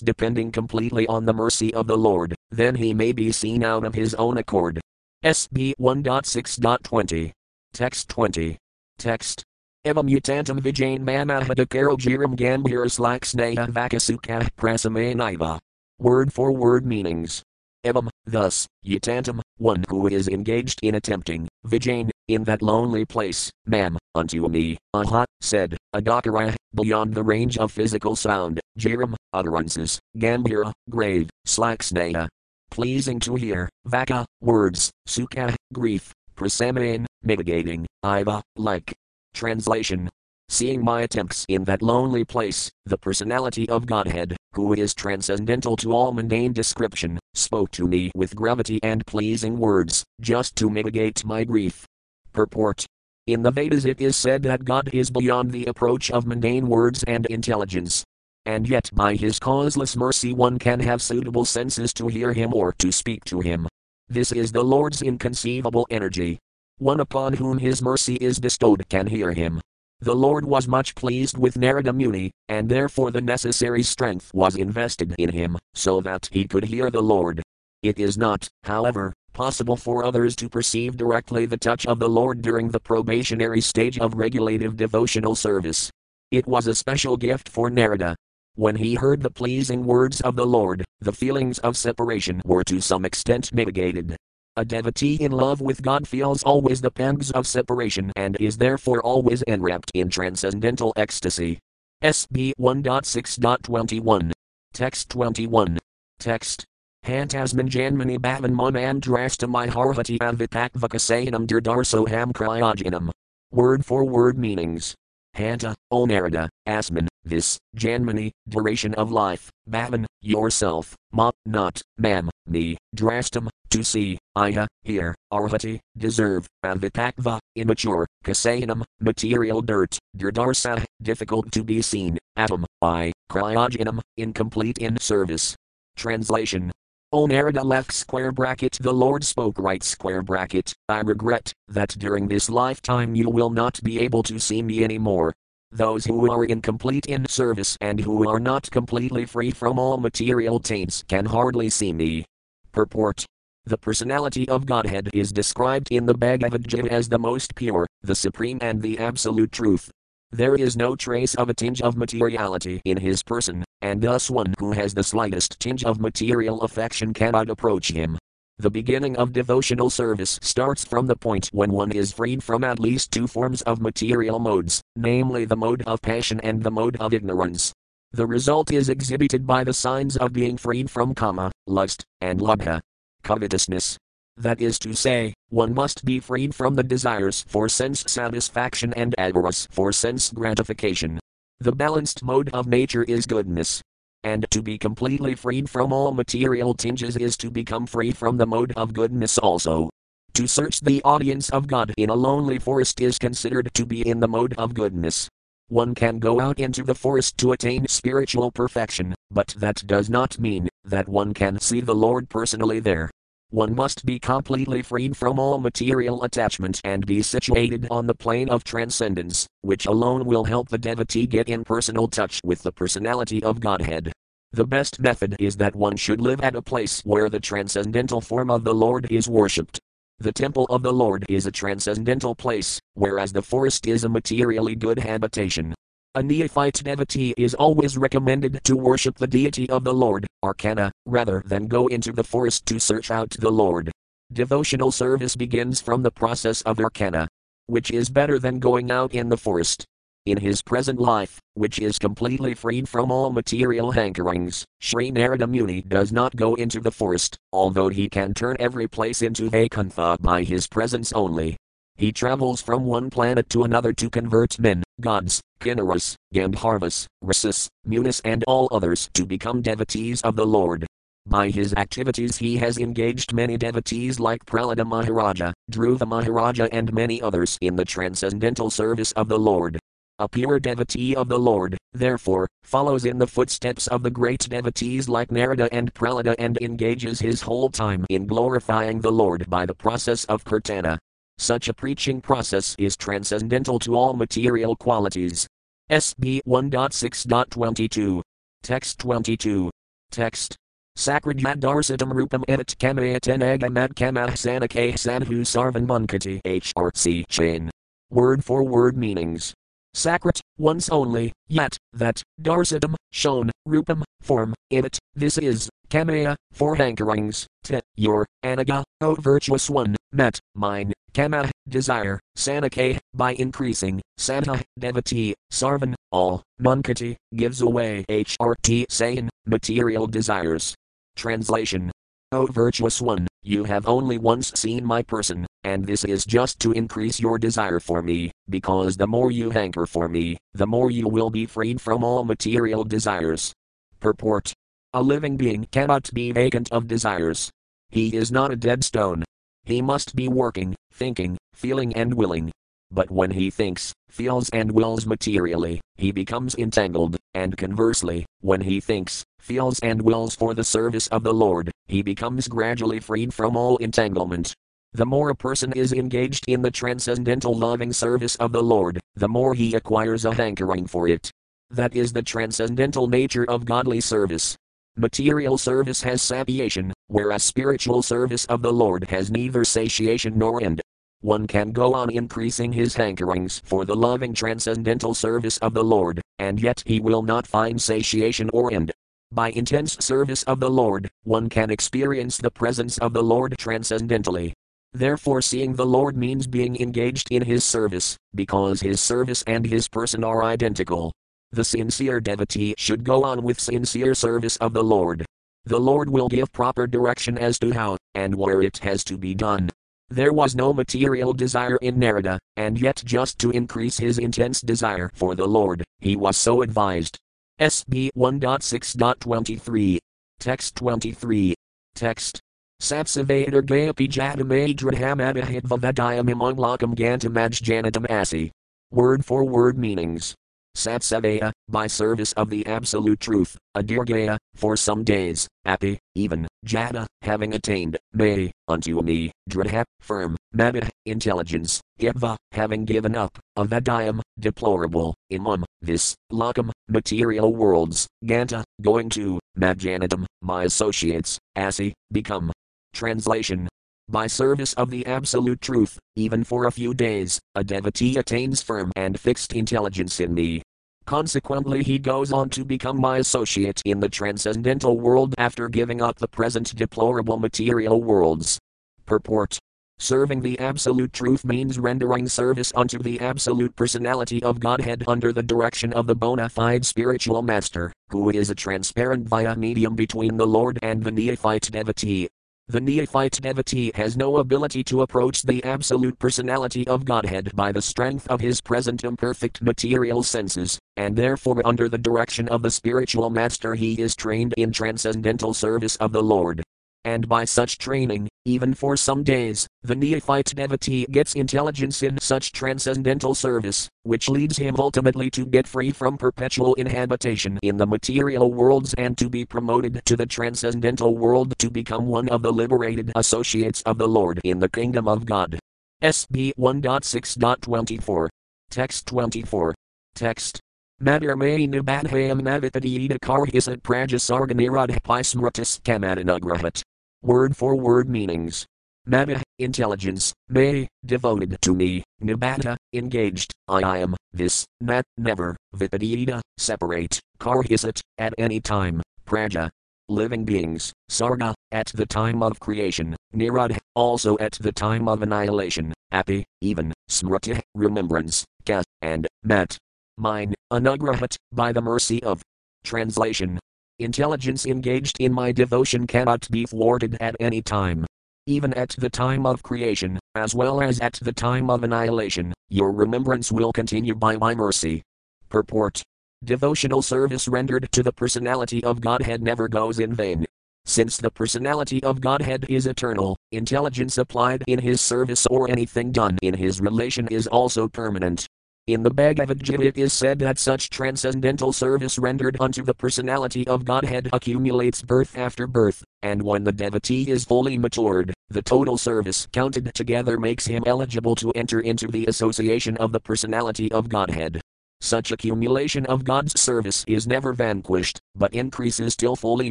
[0.00, 3.94] depending completely on the mercy of the Lord, then he may be seen out of
[3.94, 4.80] his own accord.
[5.24, 7.30] SB 1.6.20.
[7.72, 8.58] Text 20.
[8.98, 9.44] Text.
[9.84, 15.60] Eva mutantum vijain mamahadakaro jiram gambhiras laksneha vakasukah prasamayaniva.
[16.00, 17.44] Word for word meanings.
[17.84, 23.98] Evam, thus, yatantam, one who is engaged in attempting, Vijane, in that lonely place, mam,
[24.14, 31.30] unto me, aha, said, adakara, beyond the range of physical sound, jiram, utterances, Gambira, grave,
[31.46, 32.28] slaksneha,
[32.70, 38.92] pleasing to hear, vaka, words, sukha, grief, prasamayan, mitigating, iva, like.
[39.32, 40.08] Translation
[40.48, 45.92] Seeing my attempts in that lonely place, the personality of Godhead, who is transcendental to
[45.92, 51.44] all mundane description, spoke to me with gravity and pleasing words, just to mitigate my
[51.44, 51.86] grief.
[52.32, 52.84] Purport
[53.26, 57.02] In the Vedas it is said that God is beyond the approach of mundane words
[57.04, 58.04] and intelligence.
[58.46, 62.72] And yet, by his causeless mercy, one can have suitable senses to hear him or
[62.78, 63.66] to speak to him.
[64.08, 66.38] This is the Lord's inconceivable energy.
[66.78, 69.60] One upon whom his mercy is bestowed can hear him,
[70.04, 75.14] the Lord was much pleased with Narada Muni, and therefore the necessary strength was invested
[75.18, 77.42] in him, so that he could hear the Lord.
[77.82, 82.40] It is not, however, possible for others to perceive directly the touch of the Lord
[82.40, 85.90] during the probationary stage of regulative devotional service.
[86.30, 88.16] It was a special gift for Narada.
[88.54, 92.80] When he heard the pleasing words of the Lord, the feelings of separation were to
[92.80, 94.16] some extent mitigated.
[94.56, 99.02] A devotee in love with God feels always the pangs of separation and is therefore
[99.02, 101.58] always enwrapped in transcendental ecstasy.
[102.04, 104.30] SB 1.6.21.
[104.72, 105.78] Text 21.
[106.20, 106.64] Text.
[107.04, 113.10] Hantasman Janmani Bhavan Manandrastamai Harhati Avipakvakasayanam Dirdarsoham Kryojanam.
[113.50, 114.94] Word for word meanings.
[115.36, 122.78] Hanta, O Narada, Asman, this, Janmani, duration of life, Bhavan, yourself, Ma, not, Mam, me,
[122.96, 131.64] Drastam, to see, Iya, here, Arhati, deserve, Avipakva, immature, Kasayanam, material dirt, Dirdarsa, difficult to
[131.64, 135.54] be seen, Atom, I, Cryogenum, incomplete in service.
[135.96, 136.72] Translation
[137.14, 142.26] O Narada left square bracket the Lord spoke right square bracket, I regret that during
[142.26, 145.32] this lifetime you will not be able to see me anymore.
[145.70, 150.58] Those who are incomplete in service and who are not completely free from all material
[150.58, 152.24] taints can hardly see me.
[152.72, 153.24] Purport
[153.64, 158.16] the personality of Godhead is described in the Bhagavad Gita as the most pure, the
[158.16, 159.88] supreme, and the absolute truth.
[160.34, 164.52] There is no trace of a tinge of materiality in his person, and thus one
[164.58, 168.18] who has the slightest tinge of material affection cannot approach him.
[168.58, 172.80] The beginning of devotional service starts from the point when one is freed from at
[172.80, 177.14] least two forms of material modes, namely the mode of passion and the mode of
[177.14, 177.72] ignorance.
[178.10, 182.80] The result is exhibited by the signs of being freed from kama, lust, and lobha,
[183.22, 183.98] covetousness.
[184.36, 189.14] That is to say, one must be freed from the desires for sense satisfaction and
[189.16, 191.20] avarice for sense gratification.
[191.60, 193.80] The balanced mode of nature is goodness.
[194.24, 198.46] And to be completely freed from all material tinges is to become free from the
[198.46, 199.90] mode of goodness also.
[200.32, 204.18] To search the audience of God in a lonely forest is considered to be in
[204.18, 205.28] the mode of goodness.
[205.68, 210.40] One can go out into the forest to attain spiritual perfection, but that does not
[210.40, 213.10] mean that one can see the Lord personally there.
[213.54, 218.48] One must be completely freed from all material attachment and be situated on the plane
[218.48, 223.44] of transcendence, which alone will help the devotee get in personal touch with the personality
[223.44, 224.10] of Godhead.
[224.50, 228.50] The best method is that one should live at a place where the transcendental form
[228.50, 229.78] of the Lord is worshipped.
[230.18, 234.74] The temple of the Lord is a transcendental place, whereas the forest is a materially
[234.74, 235.76] good habitation.
[236.16, 241.42] A neophyte devotee is always recommended to worship the deity of the Lord, Arcana, rather
[241.44, 243.90] than go into the forest to search out the Lord.
[244.32, 247.26] Devotional service begins from the process of Arcana,
[247.66, 249.84] which is better than going out in the forest.
[250.24, 255.82] In his present life, which is completely freed from all material hankerings, Sri Narada Muni
[255.82, 260.44] does not go into the forest, although he can turn every place into Vaikuntha by
[260.44, 261.56] his presence only.
[261.96, 268.20] He travels from one planet to another to convert men, gods, kinnaras, Gandharvas, Rasis, Munis,
[268.24, 270.86] and all others to become devotees of the Lord.
[271.26, 277.22] By his activities, he has engaged many devotees like Prahlada Maharaja, Dhruva Maharaja, and many
[277.22, 279.78] others in the transcendental service of the Lord.
[280.18, 285.08] A pure devotee of the Lord, therefore, follows in the footsteps of the great devotees
[285.08, 289.74] like Narada and Prahlada and engages his whole time in glorifying the Lord by the
[289.74, 290.98] process of kirtana.
[291.38, 295.46] Such a preaching process is transcendental to all material qualities.
[295.90, 298.22] SB 1.6.22.
[298.62, 299.70] Text 22.
[300.10, 300.56] Text.
[300.96, 307.68] Sakradya darsitam rupam et kamayatanagam kamah sanake sadhu sarvan munkati HRC chain.
[308.10, 309.52] Word for word meanings.
[309.94, 317.46] Sakrat, once only, yet, that, darsitam, shown, rupam, form, it, this is, kamaya, for hankerings,
[317.62, 325.34] te, your, anaga, O virtuous one, met, mine, kama, desire, sanake, by increasing, sadha, devotee,
[325.52, 330.74] sarvan, all, munkati, gives away HRT saying, material desires.
[331.16, 331.92] Translation
[332.32, 336.72] O virtuous one, you have only once seen my person, and this is just to
[336.72, 341.06] increase your desire for me, because the more you hanker for me, the more you
[341.06, 343.52] will be freed from all material desires.
[344.00, 344.52] Purport
[344.94, 347.50] A living being cannot be vacant of desires.
[347.90, 349.22] He is not a dead stone.
[349.62, 352.50] He must be working, thinking, feeling, and willing.
[352.90, 358.80] But when he thinks, feels, and wills materially, he becomes entangled, and conversely, when he
[358.80, 363.56] thinks, feels, and wills for the service of the Lord, he becomes gradually freed from
[363.56, 364.54] all entanglement.
[364.92, 369.28] The more a person is engaged in the transcendental loving service of the Lord, the
[369.28, 371.32] more he acquires a hankering for it.
[371.70, 374.56] That is the transcendental nature of godly service.
[374.96, 380.80] Material service has satiation, whereas spiritual service of the Lord has neither satiation nor end.
[381.20, 386.20] One can go on increasing his hankerings for the loving transcendental service of the Lord,
[386.38, 388.92] and yet he will not find satiation or end.
[389.32, 394.52] By intense service of the Lord, one can experience the presence of the Lord transcendentally.
[394.92, 399.88] Therefore, seeing the Lord means being engaged in His service, because His service and His
[399.88, 401.12] person are identical.
[401.54, 405.24] The sincere devotee should go on with sincere service of the Lord.
[405.64, 409.36] The Lord will give proper direction as to how, and where it has to be
[409.36, 409.70] done.
[410.08, 415.12] There was no material desire in Narada, and yet just to increase his intense desire
[415.14, 417.16] for the Lord, he was so advised.
[417.60, 419.98] SB 1.6.23.
[420.40, 421.54] Text 23.
[421.94, 422.40] Text.
[422.82, 428.50] Sapsavader Gayapi Jadamadradhamadahitva Vedayam Imanglakam Gantamaj Janatam Asi.
[428.90, 430.34] Word for word meanings.
[430.76, 437.54] Satsavaya, by service of the Absolute Truth, Adirgaya, for some days, Api, even, Jada, having
[437.54, 445.64] attained, may, unto me, Dradha, firm, Madah, intelligence, Hitva, having given up, Avadayam, deplorable, Imam,
[445.80, 452.52] this, Lakam, material worlds, Ganta, going to, Majanatam, my associates, Asi, become.
[452.92, 453.68] Translation
[454.08, 458.92] by service of the Absolute Truth, even for a few days, a devotee attains firm
[458.96, 460.62] and fixed intelligence in me.
[461.06, 466.18] Consequently, he goes on to become my associate in the transcendental world after giving up
[466.18, 468.58] the present deplorable material worlds.
[469.06, 469.58] Purport
[469.98, 475.42] Serving the Absolute Truth means rendering service unto the Absolute Personality of Godhead under the
[475.42, 480.46] direction of the bona fide spiritual master, who is a transparent via medium between the
[480.46, 482.28] Lord and the neophyte devotee.
[482.66, 487.82] The neophyte devotee has no ability to approach the absolute personality of Godhead by the
[487.82, 493.28] strength of his present imperfect material senses, and therefore, under the direction of the spiritual
[493.28, 496.64] master, he is trained in transcendental service of the Lord
[497.04, 502.52] and by such training, even for some days, the neophyte devotee gets intelligence in such
[502.52, 508.52] transcendental service, which leads him ultimately to get free from perpetual inhabitation in the material
[508.52, 513.12] worlds and to be promoted to the transcendental world to become one of the liberated
[513.16, 515.58] associates of the Lord in the kingdom of God.
[516.02, 518.28] SB 1.6.24.
[518.70, 519.74] Text 24.
[520.14, 520.60] Text.
[521.02, 526.82] Madarmay Nibadhayam Navitadita Karhisat Prajasarganiradhapai Smritis Kamananugrahat.
[527.24, 528.66] Word for word meanings.
[529.06, 537.20] Mama, intelligence, may, devoted to me, Nibata, engaged, I am, this, not, never, Vipadita, separate,
[537.40, 539.70] Karhisat, at any time, Praja,
[540.10, 545.94] living beings, Sarga, at the time of creation, Nirad, also at the time of annihilation,
[546.12, 549.78] Api, even, Smriti, remembrance, Ka, and, Mat,
[550.18, 552.42] mine, Anugrahat, by the mercy of.
[552.84, 553.58] Translation
[554.00, 558.04] Intelligence engaged in my devotion cannot be thwarted at any time.
[558.48, 562.90] Even at the time of creation, as well as at the time of annihilation, your
[562.90, 565.00] remembrance will continue by my mercy.
[565.48, 566.02] Purport
[566.42, 570.44] Devotional service rendered to the personality of Godhead never goes in vain.
[570.86, 576.36] Since the personality of Godhead is eternal, intelligence applied in his service or anything done
[576.42, 578.48] in his relation is also permanent.
[578.86, 583.66] In the Bhagavad Gita it is said that such transcendental service rendered unto the personality
[583.66, 588.98] of Godhead accumulates birth after birth, and when the devotee is fully matured, the total
[588.98, 594.10] service counted together makes him eligible to enter into the association of the personality of
[594.10, 594.60] Godhead.
[595.00, 599.70] Such accumulation of God's service is never vanquished, but increases till fully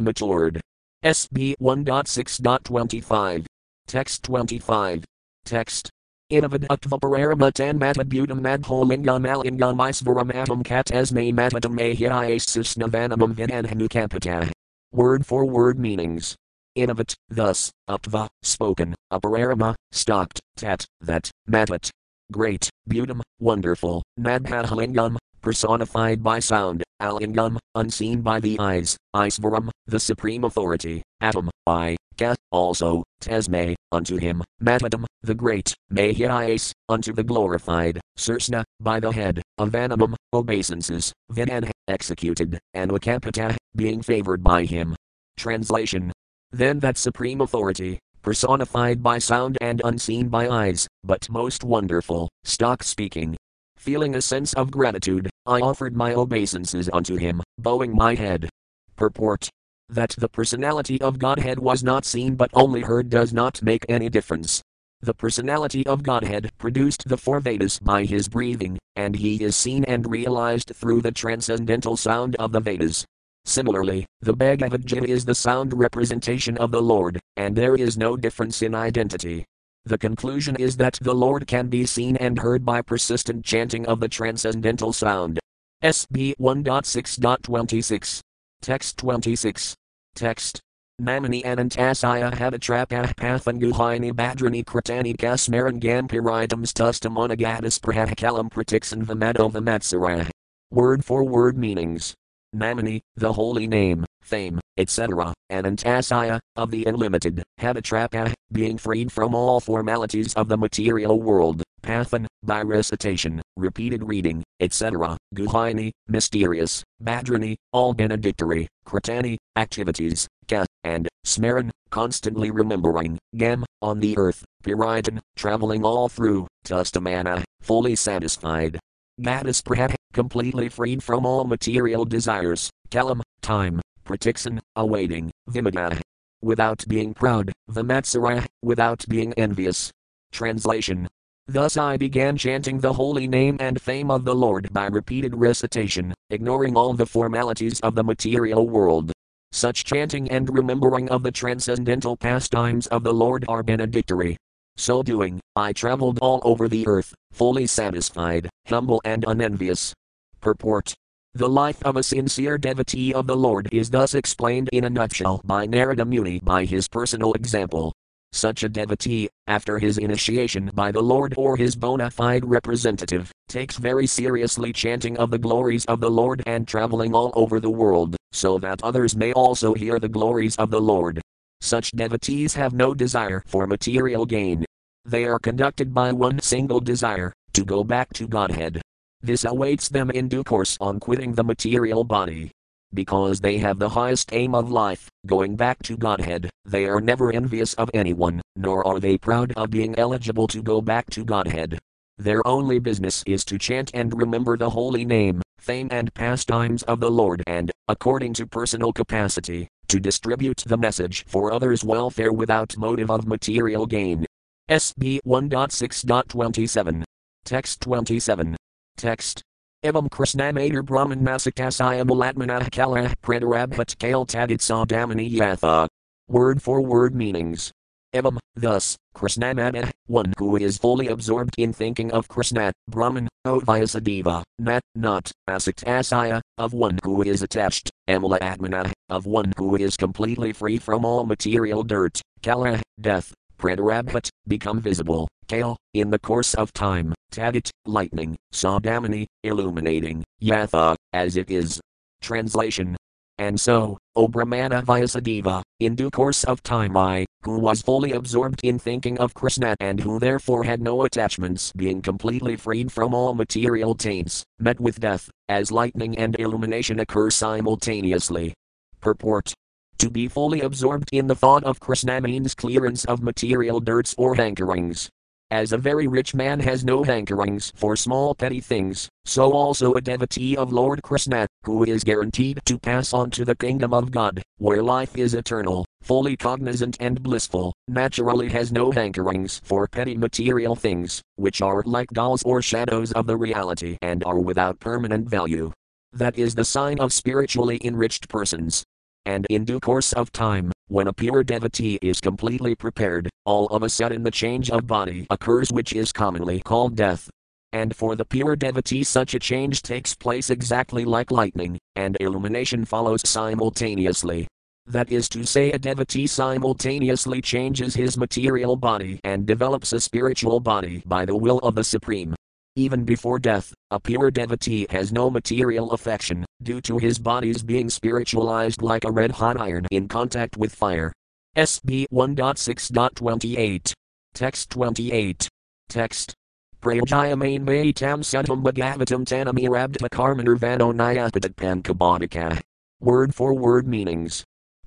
[0.00, 0.60] matured.
[1.04, 3.46] SB 1.6.25.
[3.86, 5.04] Text 25.
[5.44, 5.90] Text
[6.34, 14.50] Inavaduktva pararamattan matabutam madholingam alingam isvaram atam kat esme matadam ahiasis navanamam vidanhanukapata.
[14.90, 16.34] Word for word meanings.
[16.76, 21.90] Innovat, thus, uptva, spoken, apararama, stopped, tat, that, matat.
[22.32, 30.42] Great, butam, wonderful, madhalingam, personified by sound, alingam, unseen by the eyes, Isvaram, the supreme
[30.42, 37.24] authority, Atom, I, Ka, also, Tesme, unto him, Matadam, the great, may Mahias, unto the
[37.24, 44.94] glorified, Sursna, by the head, Avanamam, obeisances, Vinan, executed, and Wakapata, being favored by him.
[45.36, 46.12] Translation
[46.52, 52.82] Then that supreme authority, personified by sound and unseen by eyes, but most wonderful, stock
[52.82, 53.36] speaking,
[53.78, 58.48] Feeling a sense of gratitude, I offered my obeisances unto him, bowing my head.
[58.96, 59.50] Purport
[59.94, 64.08] that the personality of Godhead was not seen but only heard does not make any
[64.08, 64.62] difference.
[65.00, 69.84] The personality of Godhead produced the four Vedas by his breathing, and he is seen
[69.84, 73.04] and realized through the transcendental sound of the Vedas.
[73.44, 78.16] Similarly, the Bhagavad Gita is the sound representation of the Lord, and there is no
[78.16, 79.44] difference in identity.
[79.84, 84.00] The conclusion is that the Lord can be seen and heard by persistent chanting of
[84.00, 85.38] the transcendental sound.
[85.82, 88.20] SB 1.6.26.
[88.62, 89.76] Text 26.
[90.14, 90.60] Text.
[91.02, 100.30] Namani anantasaya havatrapah pathanguhini badrani kratani kasmaran gampiritams tustamanagadis prahakalam pratiksan vamado vamatsarah.
[100.70, 102.14] Word for word meanings.
[102.54, 109.58] Namani, the holy name, fame, etc., Anantasaya, of the unlimited, Havatrapa, being freed from all
[109.58, 117.94] formalities of the material world, Pathan, by recitation, repeated reading, etc., Guhini, mysterious, Badrani, all
[117.94, 126.08] benedictory, Kratani, activities, Ka, and Smaran, constantly remembering, Gam, on the earth, Piritan, traveling all
[126.08, 128.78] through, Tustamana, fully satisfied.
[129.20, 136.00] Gaddis Praha, completely freed from all material desires, Kalam, time, Pratiksan, awaiting, Vimada.
[136.42, 139.90] Without being proud, Vimatsara, without being envious.
[140.32, 141.08] Translation
[141.46, 146.14] Thus I began chanting the holy name and fame of the Lord by repeated recitation,
[146.30, 149.12] ignoring all the formalities of the material world.
[149.52, 154.38] Such chanting and remembering of the transcendental pastimes of the Lord are benedictory.
[154.76, 159.92] So doing, I traveled all over the earth, fully satisfied, humble, and unenvious.
[160.40, 160.94] Purport
[161.36, 165.40] the life of a sincere devotee of the Lord is thus explained in a nutshell
[165.44, 167.92] by Narada Muni by his personal example.
[168.34, 173.76] Such a devotee, after his initiation by the Lord or his bona fide representative, takes
[173.76, 178.16] very seriously chanting of the glories of the Lord and traveling all over the world,
[178.32, 181.20] so that others may also hear the glories of the Lord.
[181.60, 184.64] Such devotees have no desire for material gain.
[185.04, 188.82] They are conducted by one single desire to go back to Godhead.
[189.22, 192.50] This awaits them in due course on quitting the material body.
[192.94, 197.32] Because they have the highest aim of life, going back to Godhead, they are never
[197.32, 201.80] envious of anyone, nor are they proud of being eligible to go back to Godhead.
[202.18, 207.00] Their only business is to chant and remember the holy name, fame, and pastimes of
[207.00, 212.76] the Lord and, according to personal capacity, to distribute the message for others' welfare without
[212.78, 214.24] motive of material gain.
[214.70, 217.02] SB 1.6.27.
[217.44, 218.56] Text 27.
[218.96, 219.42] Text.
[219.84, 225.58] Evam Krishnamatar Brahman Masakasaya Malatmana ah Kala Pradarabhat Kale Tadit Sadamani Yatha.
[225.84, 225.88] Ah.
[226.26, 227.70] Word for word meanings.
[228.14, 233.60] Evam, thus, Krishnamada, eh, one who is fully absorbed in thinking of Krishna, Brahman, O
[233.60, 239.76] Vyasadeva, Nat, not, Asaktasaya, of one who is attached, Amala Atmana, ah, of one who
[239.76, 246.18] is completely free from all material dirt, Kala, death, Pradarabhat, become visible, Kale, in the
[246.18, 251.80] course of time, Tadit, lightning, Sadamani, illuminating, Yatha, as it is.
[252.20, 252.96] Translation
[253.38, 258.60] and so, O Brahmana Vyasadeva, in due course of time I, who was fully absorbed
[258.62, 263.34] in thinking of Krishna and who therefore had no attachments being completely freed from all
[263.34, 268.54] material taints, met with death, as lightning and illumination occur simultaneously.
[269.00, 269.52] Purport
[269.98, 274.34] to be fully absorbed in the thought of Krishna means clearance of material dirts or
[274.34, 275.08] hankerings.
[275.50, 280.00] As a very rich man has no hankerings for small petty things, so also a
[280.00, 284.42] devotee of Lord Krishna, who is guaranteed to pass on to the kingdom of God,
[284.58, 290.74] where life is eternal, fully cognizant and blissful, naturally has no hankerings for petty material
[290.74, 295.70] things, which are like dolls or shadows of the reality and are without permanent value.
[296.12, 298.82] That is the sign of spiritually enriched persons.
[299.26, 303.82] And in due course of time, when a pure devotee is completely prepared, all of
[303.82, 307.30] a sudden the change of body occurs, which is commonly called death.
[307.72, 312.84] And for the pure devotee, such a change takes place exactly like lightning, and illumination
[312.84, 314.46] follows simultaneously.
[314.86, 320.60] That is to say, a devotee simultaneously changes his material body and develops a spiritual
[320.60, 322.34] body by the will of the Supreme.
[322.76, 327.88] Even before death, a pure devotee has no material affection, due to his body's being
[327.88, 331.12] spiritualized like a red hot iron in contact with fire.
[331.56, 333.92] SB 1.6.28.
[334.34, 335.48] Text 28.
[335.88, 336.34] Text.
[336.82, 339.68] Prayajayamain may tam sudham bhagavatam tanami
[340.10, 342.60] karmanar vano nyapadat pankabodhika.
[342.98, 344.42] Word for word meanings.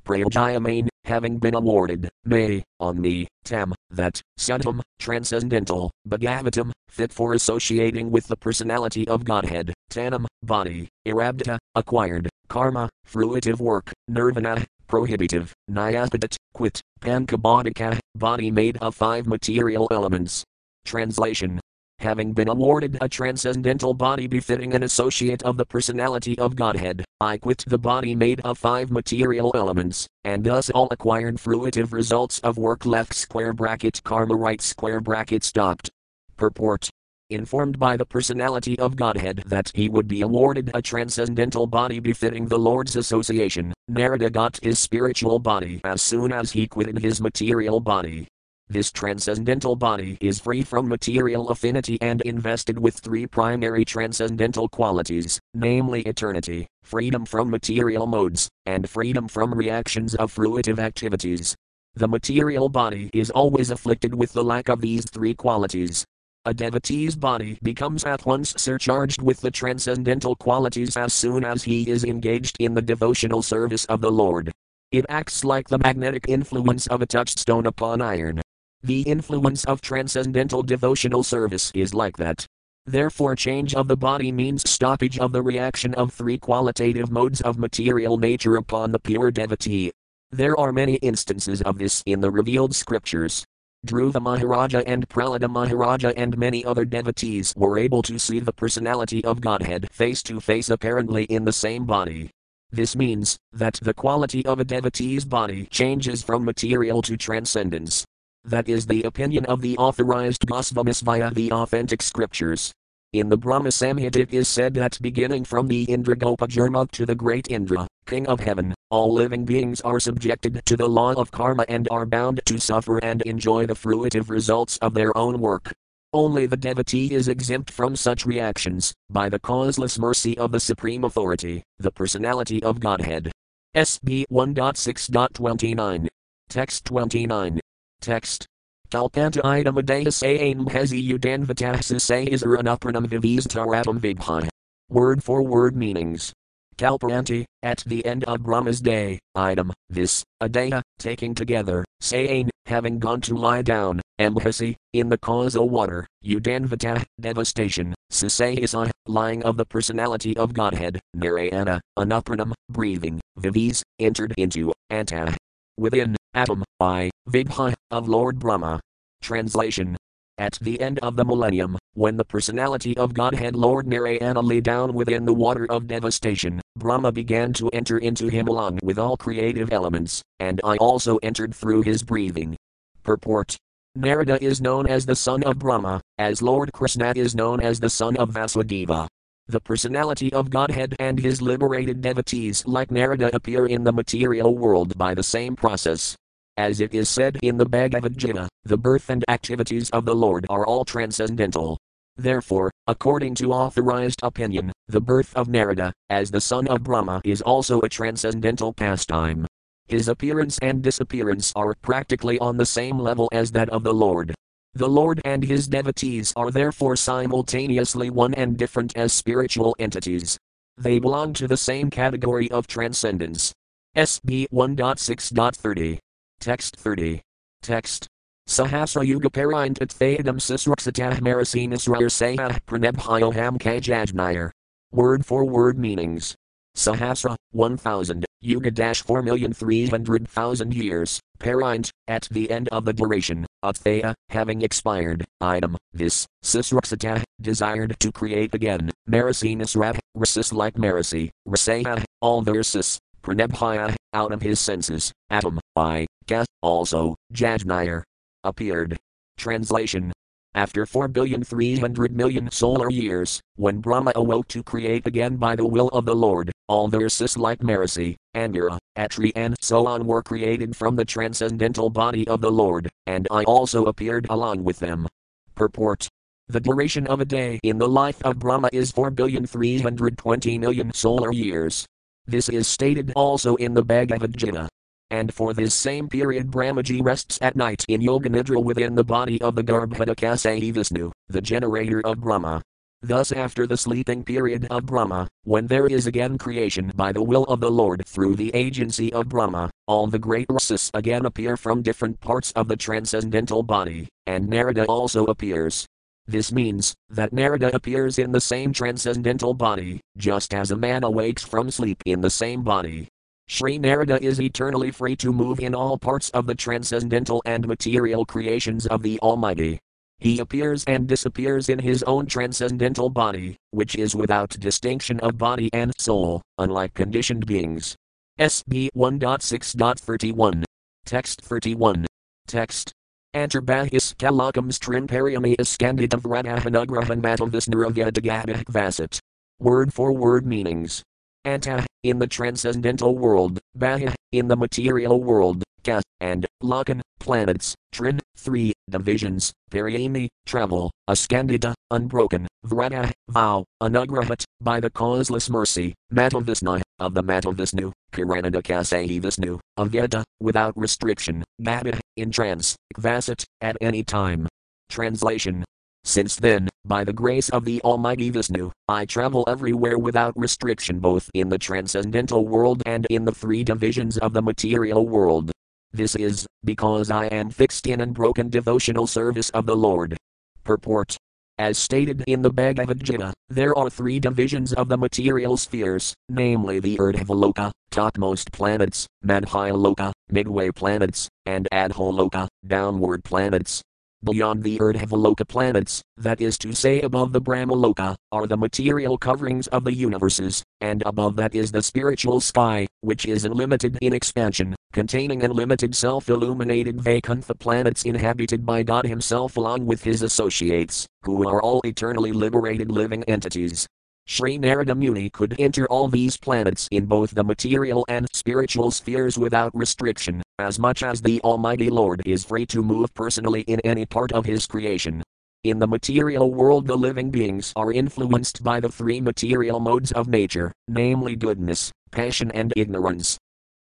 [0.05, 8.09] Prayajayamain, having been awarded, may, on me, tam, that, sudham, transcendental, bhagavatam, fit for associating
[8.09, 16.35] with the personality of Godhead, tanam, body, irabdita, acquired, karma, fruitive work, nirvana, prohibitive, nyapadat,
[16.55, 20.43] quit, pankabodhika, body made of five material elements.
[20.85, 21.59] Translation
[21.99, 27.37] having been awarded a transcendental body befitting an associate of the personality of Godhead, I
[27.37, 32.57] quit the body made of five material elements, and thus all acquired fruitive results of
[32.57, 35.89] work left square bracket karma right square bracket stopped.
[36.37, 36.89] Purport
[37.29, 42.47] informed by the personality of Godhead that he would be awarded a transcendental body befitting
[42.47, 47.81] the Lord's association, Narada got his spiritual body as soon as he quitted his material
[47.81, 48.27] body.
[48.69, 55.39] This transcendental body is free from material affinity and invested with three primary transcendental qualities,
[55.53, 61.55] namely eternity, freedom from material modes, and freedom from reactions of fruitive activities.
[61.95, 66.05] The material body is always afflicted with the lack of these three qualities,
[66.47, 71.89] a devotee's body becomes at once surcharged with the transcendental qualities as soon as he
[71.89, 74.49] is engaged in the devotional service of the Lord.
[74.93, 78.41] It acts like the magnetic influence of a touchstone upon iron.
[78.81, 82.45] The influence of transcendental devotional service is like that.
[82.85, 87.57] Therefore, change of the body means stoppage of the reaction of three qualitative modes of
[87.57, 89.91] material nature upon the pure devotee.
[90.31, 93.43] There are many instances of this in the revealed scriptures.
[93.85, 99.23] Dhruva Maharaja and Prahlada Maharaja and many other devotees were able to see the personality
[99.23, 102.31] of Godhead face to face apparently in the same body.
[102.71, 108.03] This means that the quality of a devotee's body changes from material to transcendence.
[108.43, 112.73] That is the opinion of the authorized Gosvamis via the authentic scriptures.
[113.13, 117.15] In the Brahma Samhita it is said that beginning from the Indragopa Jarmuk to the
[117.15, 121.65] great Indra, king of heaven, all living beings are subjected to the law of karma
[121.67, 125.71] and are bound to suffer and enjoy the fruitive results of their own work.
[126.13, 131.03] Only the devotee is exempt from such reactions, by the causeless mercy of the Supreme
[131.03, 133.31] Authority, the Personality of Godhead.
[133.75, 136.07] SB 1.6.29.
[136.49, 137.59] Text 29.
[137.99, 138.47] Text
[138.89, 144.47] Kalpanta idamadehas aim hezi udanvatahsis aizaranapanam vivistaratam vibha.
[144.89, 146.31] Word for word meanings.
[146.77, 153.21] Kalparanti, at the end of Brahma's day, item, this, adaya, taking together, saying, having gone
[153.21, 160.37] to lie down, ambhasi, in the causal water, udanvata, devastation, sisayasa, lying of the personality
[160.37, 165.35] of Godhead, narayana, anupranam, breathing, vivis, entered into, anta,
[165.77, 168.79] within, atom, I, Vibha, of Lord Brahma.
[169.21, 169.97] Translation
[170.37, 174.93] at the end of the millennium, when the personality of Godhead Lord Narayana lay down
[174.93, 179.73] within the water of devastation, Brahma began to enter into him along with all creative
[179.73, 182.55] elements, and I also entered through his breathing.
[183.03, 183.57] Purport
[183.95, 187.89] Narada is known as the son of Brahma, as Lord Krishna is known as the
[187.89, 189.07] son of Vasudeva.
[189.47, 194.95] The personality of Godhead and his liberated devotees like Narada appear in the material world
[194.97, 196.15] by the same process.
[196.57, 200.47] As it is said in the Bhagavad Gita, the birth and activities of the Lord
[200.49, 201.77] are all transcendental.
[202.15, 207.43] Therefore, according to authorized opinion, the birth of Narada, as the son of Brahma, is
[207.43, 209.45] also a transcendental pastime.
[209.85, 214.33] His appearance and disappearance are practically on the same level as that of the Lord.
[214.73, 220.39] The Lord and his devotees are therefore simultaneously one and different as spiritual entities.
[220.75, 223.53] They belong to the same category of transcendence.
[223.95, 225.99] SB 1.6.30.
[226.39, 227.21] Text 30.
[227.61, 228.07] Text.
[228.47, 234.51] Sahasra Yuga Parintat Thayadam Sisruksatah Marasinisrar Sayah Pranebhyoham Kajajnayar.
[234.91, 236.35] Word for word meanings.
[236.77, 245.25] Sahasra, 1000, Yuga 4,300,000 years, Parint, at the end of the duration, Athaya, having expired,
[245.41, 252.99] item, this, Sisruksata, desired to create again, Marasinus Rab, Rasis like Marasi, Rasaya, all versus,
[253.27, 258.03] Pranebhaya, out of his senses, Atom, I, Ka, also, Jajnayar,
[258.45, 258.95] appeared.
[259.37, 260.13] Translation
[260.55, 266.15] after 4,300,000,000 solar years, when Brahma awoke to create again by the will of the
[266.15, 271.91] Lord, all verses like Marasi, Angira, Atri, and so on were created from the transcendental
[271.91, 275.07] body of the Lord, and I also appeared along with them.
[275.53, 276.07] Purport
[276.49, 281.85] the duration of a day in the life of Brahma is 4,320,000,000 solar years.
[282.29, 284.67] This is stated also in the Bhagavad Gita.
[285.09, 289.41] And for this same period Brahmaji rests at night in Yoga Nidra within the body
[289.41, 292.61] of the Garbhodakasayi Vishnu, the generator of Brahma.
[293.01, 297.45] Thus, after the sleeping period of Brahma, when there is again creation by the will
[297.45, 301.81] of the Lord through the agency of Brahma, all the great rasas again appear from
[301.81, 305.85] different parts of the transcendental body, and Narada also appears.
[306.27, 311.43] This means that Narada appears in the same transcendental body, just as a man awakes
[311.43, 313.07] from sleep in the same body.
[313.47, 318.25] Sri Narada is eternally free to move in all parts of the transcendental and material
[318.25, 319.79] creations of the Almighty.
[320.19, 325.69] He appears and disappears in his own transcendental body, which is without distinction of body
[325.71, 327.95] and soul, unlike conditioned beings.
[328.37, 330.63] SB 1.6.31.
[331.05, 332.05] Text 31.
[332.47, 332.91] Text.
[333.37, 339.19] Antarbahis kalakams trinpariami iskanditav radahanagrahan matavisnaravyadigabah vasat.
[339.59, 341.03] Word for word meanings.
[341.45, 348.19] Anta, in the transcendental world, Bahya, in the material world, Ka, and Lakan, planets, Trin,
[348.35, 357.13] three, divisions, Paryami, travel, Askandita, unbroken, Vrata, vow, Anugrahat, by the causeless mercy, Matavisna, of
[357.13, 364.47] the Mahavisnu, Karanodakasayi Visnu, Avyada, without restriction, Gada, in trance, Vasat, at any time.
[364.89, 365.65] Translation
[366.07, 371.29] since then, by the grace of the Almighty Vishnu, I travel everywhere without restriction both
[371.33, 375.51] in the transcendental world and in the three divisions of the material world.
[375.91, 380.15] This is, because I am fixed in unbroken devotional service of the Lord.
[380.63, 381.17] Purport
[381.59, 386.79] as stated in the Bhagavad Gita, there are three divisions of the material spheres, namely
[386.79, 393.81] the Urdhvaloka, topmost planets, Madhyaloka, midway planets, and Adholoka, downward planets.
[394.23, 399.67] Beyond the Urdhvaloka planets, that is to say above the Brahmaloka, are the material coverings
[399.67, 404.75] of the universes, and above that is the spiritual sky, which is unlimited in expansion,
[404.97, 411.47] containing unlimited self illuminated Vaikuntha planets inhabited by God Himself along with His associates, who
[411.47, 413.85] are all eternally liberated living entities.
[414.25, 419.37] Sri Narada Muni could enter all these planets in both the material and spiritual spheres
[419.37, 424.07] without restriction, as much as the Almighty Lord is free to move personally in any
[424.07, 425.21] part of His creation.
[425.63, 430.27] In the material world, the living beings are influenced by the three material modes of
[430.27, 433.37] nature, namely goodness, passion, and ignorance.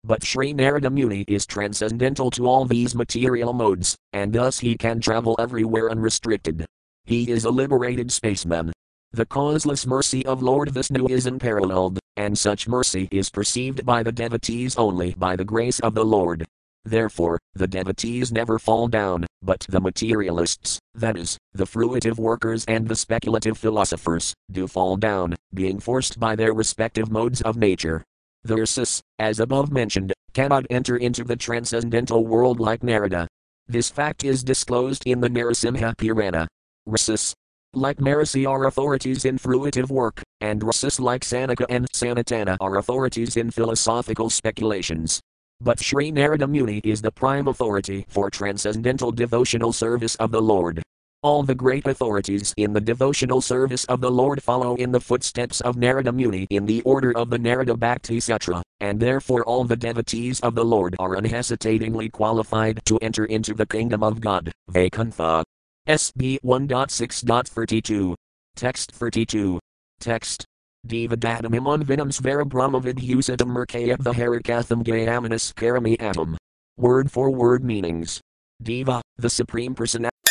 [0.06, 5.00] But Sri Narada Muni is transcendental to all these material modes, and thus he can
[5.00, 6.64] travel everywhere unrestricted.
[7.04, 8.72] He is a liberated spaceman,
[9.16, 14.12] the causeless mercy of Lord Vishnu is unparalleled, and such mercy is perceived by the
[14.12, 16.44] devotees only by the grace of the Lord.
[16.84, 22.86] Therefore, the devotees never fall down, but the materialists, that is, the fruitive workers and
[22.86, 28.04] the speculative philosophers, do fall down, being forced by their respective modes of nature.
[28.46, 33.26] The Ursus, as above mentioned, cannot enter into the transcendental world like Narada.
[33.66, 36.46] This fact is disclosed in the Narasimha Purana.
[36.88, 37.32] Rasis.
[37.74, 43.36] Like Marasi are authorities in fruitive work, and Rasis like Sanaka and Sanatana are authorities
[43.36, 45.20] in philosophical speculations.
[45.60, 50.80] But Sri Narada Muni is the prime authority for transcendental devotional service of the Lord.
[51.26, 55.60] All the great authorities in the devotional service of the Lord follow in the footsteps
[55.60, 59.74] of Narada Muni in the order of the Narada Bhakti Sutra, and therefore all the
[59.74, 64.52] devotees of the Lord are unhesitatingly qualified to enter into the kingdom of God.
[64.68, 65.42] Vaikuntha.
[65.88, 68.14] SB 1.6.32.
[68.54, 69.58] Text 32.
[69.98, 70.44] Text.
[70.86, 76.38] Devadatamimon vinam svara brahmavidhusatam merkayat the harikatham gayamanas karami atom.
[76.76, 78.20] Word for word meanings.
[78.62, 80.25] Deva, the Supreme Personality.